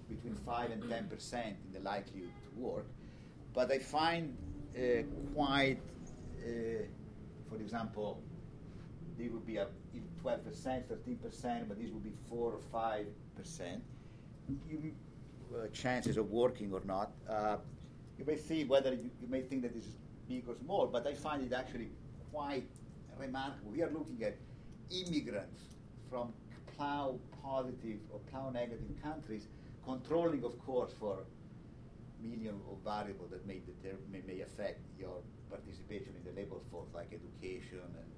[0.07, 2.85] between 5 and 10 percent in the likelihood to work,
[3.53, 4.35] but I find
[4.75, 5.03] uh,
[5.35, 5.77] quite,
[6.43, 6.83] uh,
[7.49, 8.21] for example,
[9.17, 9.67] they would be a
[10.21, 13.83] 12 percent, 13 percent, but this would be 4 or 5 percent.
[14.69, 14.93] You,
[15.55, 17.11] uh, chances of working or not.
[17.27, 17.57] Uh,
[18.17, 19.95] you may see whether you, you may think that this is
[20.27, 21.89] big or small, but I find it actually
[22.31, 22.69] quite
[23.17, 23.71] remarkable.
[23.71, 24.37] We are looking at
[24.91, 25.61] immigrants
[26.09, 26.33] from
[26.75, 29.47] plow positive or plow negative countries,
[29.85, 31.19] controlling, of course, for
[32.21, 36.89] million of variables that may, deter- may, may affect your participation in the labor force,
[36.93, 38.09] like education and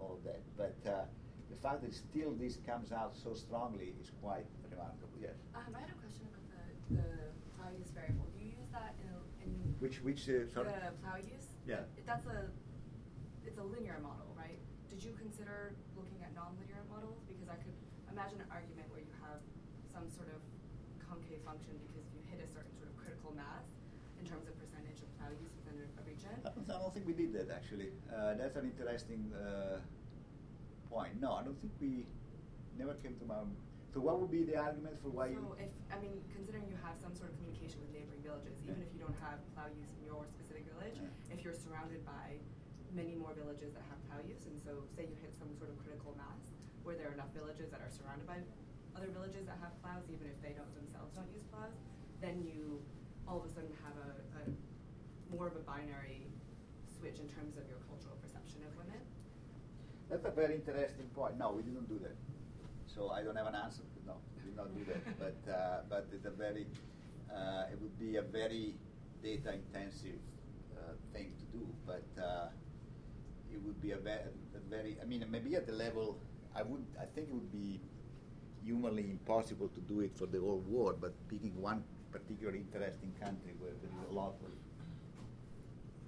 [0.00, 0.40] all of that.
[0.56, 1.04] But uh,
[1.52, 5.12] the fact that still this comes out so strongly is quite remarkable.
[5.20, 5.36] Yes.
[5.54, 7.08] Um, I had a question about the, the
[7.56, 8.26] plow use variable.
[8.32, 9.12] Do you use that in,
[9.44, 10.72] in Which which uh, sorry?
[10.72, 11.56] the plow use?
[11.68, 11.84] Yeah.
[12.08, 12.48] That's a,
[13.44, 14.60] it's a linear model, right?
[14.88, 17.20] Did you consider looking at nonlinear models?
[17.28, 17.76] Because I could
[18.08, 19.44] imagine an argument where you have
[19.92, 20.40] some sort of
[21.04, 23.68] concave function because you hit a certain sort of critical mass
[24.20, 26.36] in terms of percentage of plow use within a, a region.
[26.68, 27.88] I don't, think we did that actually.
[28.12, 29.80] Uh, that's an interesting uh,
[30.92, 31.16] point.
[31.20, 32.04] No, I don't think we
[32.76, 33.40] never came to my.
[33.88, 35.40] So what would be the argument for why you?
[35.40, 38.76] So if, I mean, considering you have some sort of communication with neighboring villages, even
[38.76, 38.84] Yeah.
[38.84, 41.32] if you don't have plow use in your specific village, Yeah.
[41.32, 42.36] if you're surrounded by
[42.92, 45.80] many more villages that have plow use, and so say you hit some sort of
[45.80, 46.52] critical mass,
[46.84, 48.44] where there are enough villages that are surrounded by
[48.92, 51.72] other villages that have plows, even if they don't themselves don't use plows,
[52.20, 52.82] then you
[53.24, 54.10] all of a sudden have a,
[54.40, 54.42] a
[55.32, 56.28] more of a binary
[56.98, 59.00] switch in terms of your cultural perception of women.
[60.10, 61.38] That's a very interesting point.
[61.38, 62.16] No, we didn't do that.
[62.86, 63.82] So I don't have an answer.
[64.06, 65.02] No, we did not do that.
[65.22, 66.66] but uh, but it's a very
[67.30, 68.74] uh, it would be a very
[69.22, 70.18] data intensive
[70.74, 71.66] uh, thing to do.
[71.86, 72.48] But uh,
[73.52, 74.26] it would be a, ve-
[74.56, 76.18] a very I mean maybe at the level
[76.54, 77.80] I would I think it would be
[78.64, 80.98] humanly impossible to do it for the whole world.
[81.00, 84.50] But picking one particular interesting country where there is a lot of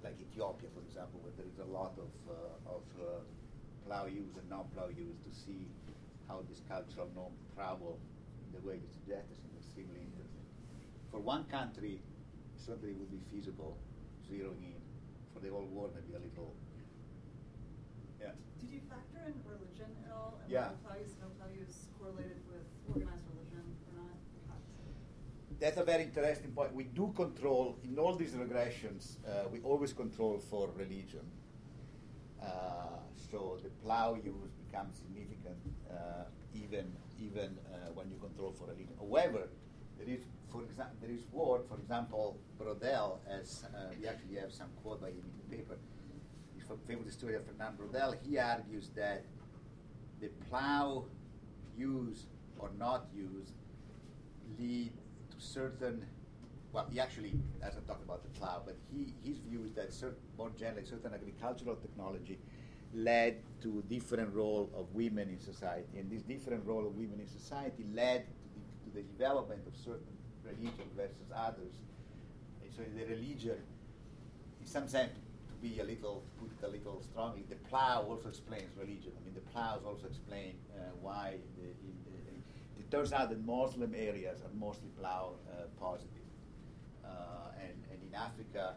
[0.03, 3.21] like Ethiopia, for example, where there is a lot of, uh, of uh,
[3.85, 5.69] plow use and non-plow use to see
[6.27, 7.99] how this cultural norm travel
[8.45, 10.45] in the way you suggest is extremely interesting.
[11.11, 12.01] For one country,
[12.57, 13.77] certainly it would be feasible
[14.25, 14.81] zeroing in.
[15.33, 16.53] For the whole world, maybe a little.
[18.19, 18.33] Yeah.
[18.59, 20.39] Did you factor in religion at all?
[20.43, 20.73] And Yeah.
[20.83, 24.17] plow use, no plow use correlated with organized religion or not?
[25.61, 26.73] That's a very interesting point.
[26.73, 31.21] We do control, in all these regressions, uh, we always control for religion.
[32.41, 32.47] Uh,
[33.29, 36.23] so the plow use becomes significant uh,
[36.55, 38.95] even even uh, when you control for religion.
[38.99, 39.49] However,
[39.99, 44.51] there is, for example, there is word, for example, Braudel, as uh, we actually have
[44.51, 45.77] some quote by him in the paper.
[46.71, 48.15] A famous historian of Fernand Braudel.
[48.25, 49.25] He argues that
[50.21, 51.03] the plow
[51.77, 52.25] use
[52.57, 53.49] or not use
[54.57, 54.93] lead
[55.41, 56.05] certain
[56.71, 60.17] well he actually doesn't talked about the plow but he his view is that certain,
[60.37, 62.37] more generally certain agricultural technology
[62.93, 67.27] led to different role of women in society and this different role of women in
[67.27, 71.73] society led to the, to the development of certain religion versus others.
[72.61, 73.57] And so the religion
[74.59, 78.29] in some sense to be a little put it a little strongly the plow also
[78.29, 79.11] explains religion.
[79.19, 82.10] I mean the plows also explain uh, why the, in, the,
[82.91, 86.27] turns out that Muslim areas are mostly plow uh, positive.
[87.03, 87.09] Uh,
[87.61, 88.75] and, and in Africa,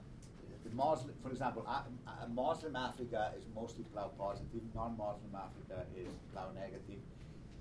[0.65, 6.49] the Muslim, for example, a Muslim Africa is mostly plow positive, non-Muslim Africa is plow
[6.55, 7.01] negative,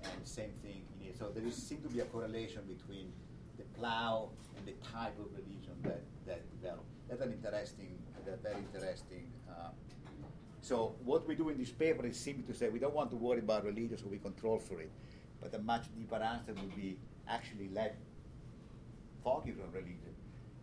[0.04, 1.12] and same thing in here.
[1.18, 3.12] So there is, seems to be a correlation between
[3.58, 6.88] the plow and the type of religion that, that developed.
[7.08, 7.98] That's an interesting,
[8.42, 9.30] very interesting.
[9.48, 9.70] Uh,
[10.62, 13.16] so what we do in this paper is simply to say we don't want to
[13.16, 14.90] worry about religion, so we control for it.
[15.44, 16.96] But a much deeper answer would be
[17.28, 18.00] actually let
[19.22, 20.16] focus on religion.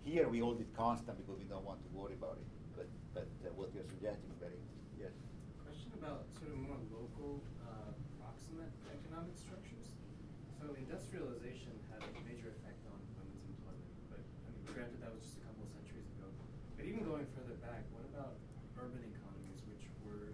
[0.04, 2.50] Here we hold it constant because we don't want to worry about it.
[2.74, 4.58] But but uh, what you're suggesting is very
[4.98, 5.14] yes.
[5.62, 9.94] Question about sort of more local, uh, proximate economic structures.
[10.58, 15.22] So industrialization had a major effect on women's employment, but I mean, granted that was
[15.26, 16.30] just a couple of centuries ago.
[16.78, 18.38] But even going further back, what about
[18.78, 20.34] urban economies, which were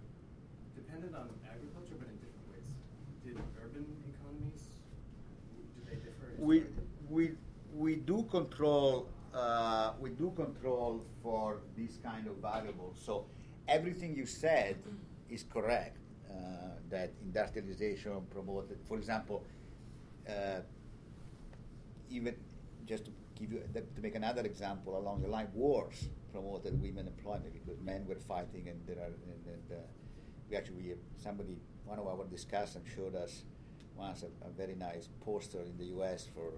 [0.76, 2.68] dependent on agriculture, but in different ways?
[3.24, 4.84] Did urban economies,
[5.76, 6.36] did they differ?
[6.36, 6.88] We historically?
[7.08, 7.24] we
[7.74, 12.98] we do control uh, we do control for these kind of variables.
[13.04, 13.26] So
[13.66, 14.76] everything you said
[15.28, 15.98] is correct.
[16.28, 16.34] Uh,
[16.90, 19.44] that industrialization promoted, for example,
[20.28, 20.60] uh,
[22.10, 22.34] even
[22.86, 27.52] just to give you to make another example along the line, wars promoted women employment
[27.52, 29.80] because men were fighting, and there are and, and, uh,
[30.50, 33.42] we actually we, somebody one of our discussants showed us
[33.96, 36.26] once a, a very nice poster in the U.S.
[36.34, 36.52] for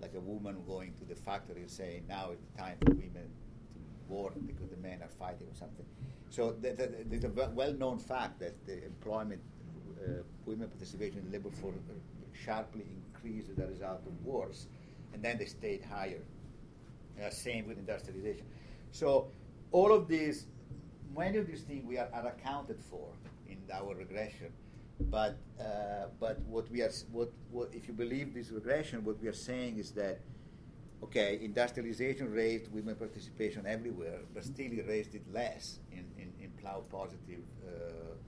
[0.00, 3.28] like a woman going to the factory and saying now the time for women
[3.74, 3.80] to
[4.12, 5.86] work because the men are fighting or something.
[6.30, 9.40] So th- th- there's a w- well-known fact that the employment,
[9.98, 11.76] uh, women participation in the labor force
[12.32, 14.66] sharply increased as a result of wars,
[15.12, 16.22] and then they stayed higher.
[17.22, 18.46] Uh, same with industrialization.
[18.92, 19.28] So
[19.72, 20.46] all of these,
[21.16, 23.08] many of these things we are, are accounted for
[23.48, 24.52] in our regression.
[25.08, 29.28] But uh, but what we are what what if you believe this regression, what we
[29.28, 30.20] are saying is that
[31.02, 36.50] okay, industrialization raised women participation everywhere, but still it raised it less in, in, in
[36.60, 37.70] plow positive uh,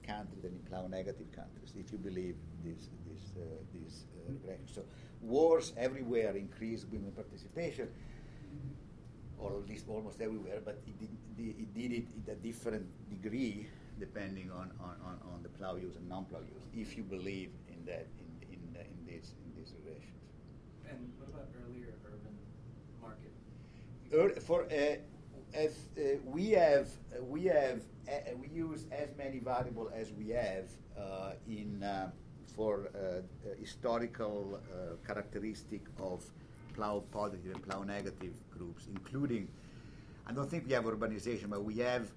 [0.05, 1.73] countries than in plow negative countries.
[1.77, 3.41] If you believe this this uh,
[3.73, 4.81] this uh, regression, so
[5.21, 7.87] wars everywhere increased women participation
[9.37, 13.67] or at least almost everywhere, but it did, it did it in a different degree
[13.99, 17.85] depending on, on, on, on the plow use and non-plow use, if you believe in
[17.85, 20.89] that, in, in, in, these, in these regressions.
[20.89, 22.37] And what about earlier urban
[23.01, 24.43] market?
[24.43, 24.97] For uh,
[25.53, 26.87] as uh, we have
[27.21, 30.65] we have uh, we use as many variable as we have
[30.97, 32.09] uh, in uh,
[32.55, 33.21] for uh, uh,
[33.59, 36.23] historical uh, characteristic of
[36.75, 39.47] plow positive and plow negative groups, including
[40.25, 42.11] I don't think we have urbanization, but we have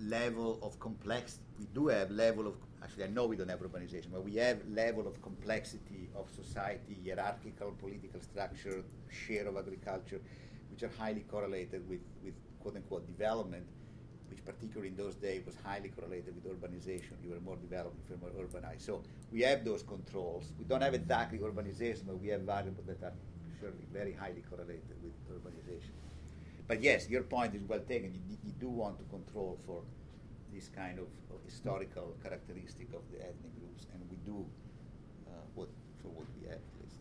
[0.00, 1.42] level of complexity.
[1.58, 4.58] We do have level of actually I know we don't have urbanization, but we have
[4.68, 10.20] level of complexity of society, hierarchical political structure, share of agriculture,
[10.70, 13.66] which are highly correlated with, with quote unquote development,
[14.28, 17.14] which particularly in those days was highly correlated with urbanization.
[17.24, 18.82] You were more developed, you were more urbanized.
[18.82, 19.02] So
[19.32, 20.52] we have those controls.
[20.58, 23.12] We don't have exactly urbanization, but we have variables that are
[23.60, 25.92] surely very highly correlated with urbanization.
[26.66, 28.12] But yes, your point is well taken.
[28.28, 29.82] You, you do want to control for
[30.52, 34.44] this kind of, of historical characteristic of the ethnic groups, and we do
[35.30, 35.68] uh, what
[36.02, 36.98] for what we have at least.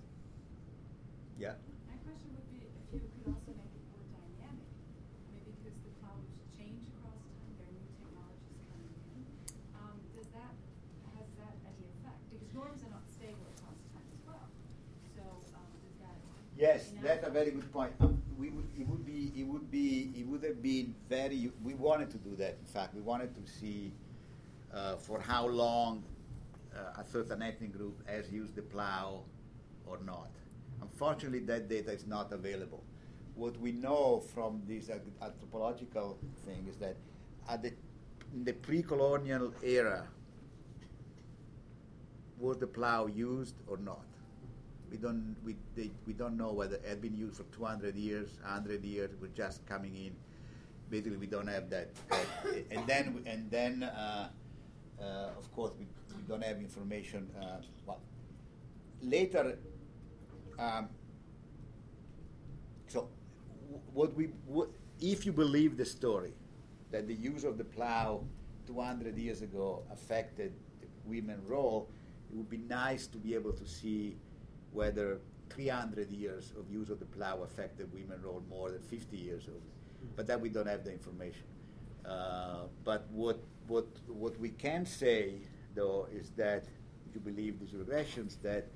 [1.41, 1.57] Yeah.
[1.89, 2.61] My question would be
[2.93, 4.69] if you could also make it more dynamic,
[5.33, 9.21] maybe because the clouds change across time, there are new technologies coming in.
[9.81, 10.53] Um, does that
[11.17, 12.21] has that any effect?
[12.29, 14.45] Because norms are not stable across time as well.
[15.17, 15.25] So
[15.57, 16.15] um, does that
[16.53, 17.97] Yes, that's a very good point.
[17.99, 18.14] Um,
[19.75, 21.51] be, it would have been very.
[21.63, 22.57] We wanted to do that.
[22.61, 23.91] In fact, we wanted to see
[24.73, 26.03] uh, for how long
[26.73, 29.23] uh, a certain ethnic group has used the plow
[29.85, 30.29] or not.
[30.81, 32.83] Unfortunately, that data is not available.
[33.35, 34.89] What we know from this
[35.21, 36.95] anthropological thing is that
[37.49, 37.73] at the,
[38.33, 40.07] in the pre-colonial era,
[42.39, 44.05] was the plow used or not?
[44.91, 48.29] We don't, we, they, we don't know whether it had been used for 200 years,
[48.41, 50.15] 100 years, we're just coming in.
[50.89, 51.89] Basically, we don't have that.
[52.09, 52.25] that
[52.71, 54.29] and then, and then uh,
[55.01, 55.85] uh, of course, we,
[56.15, 57.29] we don't have information.
[57.39, 57.99] Uh, well,
[59.01, 59.57] later,
[60.59, 60.89] um,
[62.87, 63.09] so
[63.93, 64.69] what we, what,
[65.01, 66.33] if you believe the story
[66.91, 68.23] that the use of the plow
[68.67, 71.89] 200 years ago affected the women role,
[72.31, 74.15] it would be nice to be able to see
[74.75, 75.19] whether
[75.49, 79.53] 300 years of use of the plow affected women role more than 50 years of
[80.15, 81.45] but that we don't have the information.
[82.07, 85.35] Uh, but what what what we can say
[85.73, 86.65] though is that
[87.07, 88.67] if you believe these regressions that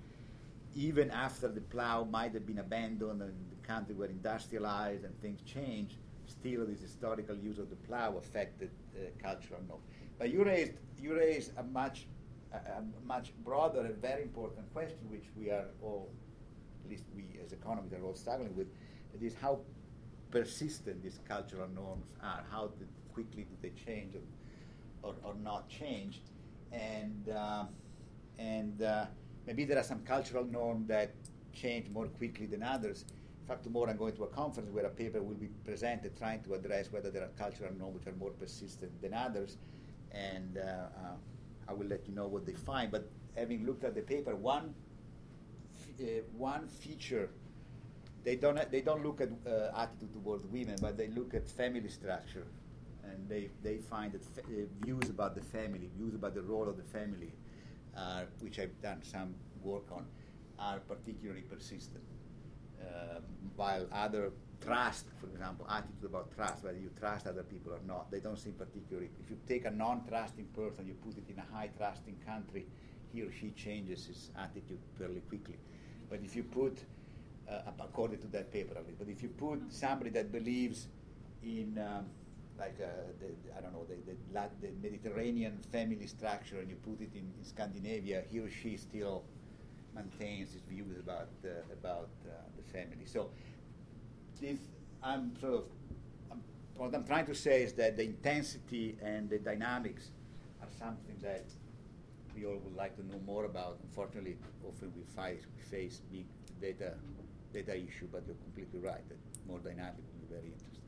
[0.75, 5.41] even after the plow might have been abandoned and the country were industrialized and things
[5.41, 5.97] changed,
[6.27, 9.83] still this historical use of the plow affected uh, cultural norms.
[10.17, 12.07] But you raised you raised a much
[12.53, 16.09] a, a much broader and very important question, which we are all,
[16.83, 18.67] at least we as economists are all struggling with.
[19.13, 19.59] It is how
[20.31, 22.43] persistent these cultural norms are.
[22.51, 22.71] How
[23.13, 26.21] quickly do they change or, or, or not change?
[26.71, 27.65] And uh,
[28.37, 29.05] and uh,
[29.45, 31.13] maybe there are some cultural norms that
[31.53, 33.05] change more quickly than others.
[33.41, 36.43] In fact, tomorrow I'm going to a conference where a paper will be presented trying
[36.43, 39.57] to address whether there are cultural norms which are more persistent than others.
[40.11, 41.15] And uh, uh,
[41.69, 42.91] I will let you know what they find.
[42.91, 44.73] But having looked at the paper, one
[46.01, 46.03] uh,
[46.37, 47.29] one feature
[48.23, 51.89] they don't they don't look at uh, attitude towards women, but they look at family
[51.89, 52.45] structure,
[53.03, 56.67] and they they find that fa- uh, views about the family, views about the role
[56.69, 57.31] of the family,
[57.95, 60.05] uh, which I've done some work on,
[60.59, 62.03] are particularly persistent.
[62.81, 63.23] Um,
[63.55, 64.31] while other
[64.61, 68.37] trust, for example, attitude about trust, whether you trust other people or not, they don't
[68.37, 69.09] seem particularly.
[69.23, 72.65] If you take a non-trusting person, you put it in a high-trusting country,
[73.13, 75.57] he or she changes his attitude fairly quickly.
[76.09, 76.79] But if you put
[77.49, 78.75] uh, according to that paper.
[78.97, 80.87] But if you put somebody that believes
[81.43, 82.05] in, um,
[82.57, 82.87] like, uh,
[83.19, 87.31] the, I don't know, the, the, the Mediterranean family structure and you put it in,
[87.37, 89.23] in Scandinavia, he or she still
[89.99, 93.05] maintains his views about, uh, about uh, the family.
[93.05, 93.29] So
[94.39, 94.59] this,
[95.03, 95.63] I'm sort of,
[96.31, 96.41] I'm,
[96.75, 100.11] what I'm trying to say is that the intensity and the dynamics
[100.61, 101.45] are something that
[102.35, 103.79] we all would like to know more about.
[103.83, 106.25] Unfortunately, often we, face we face big
[106.61, 106.93] data
[107.51, 109.17] data issue, but you're completely right that
[109.47, 110.85] more dynamic would be very interesting.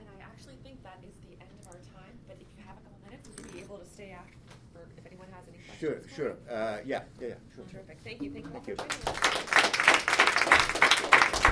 [0.00, 2.80] And I actually think that is the end of our time, but if you have
[2.80, 4.32] a couple minutes, we'll be able to stay after
[5.36, 6.16] has any Sure, questions?
[6.16, 6.34] for sure.
[6.50, 7.64] Uh, yeah, yeah, yeah, sure.
[7.70, 7.98] Terrific.
[8.04, 8.30] Thank you.
[8.30, 9.04] Thank you Thank
[11.44, 11.50] you.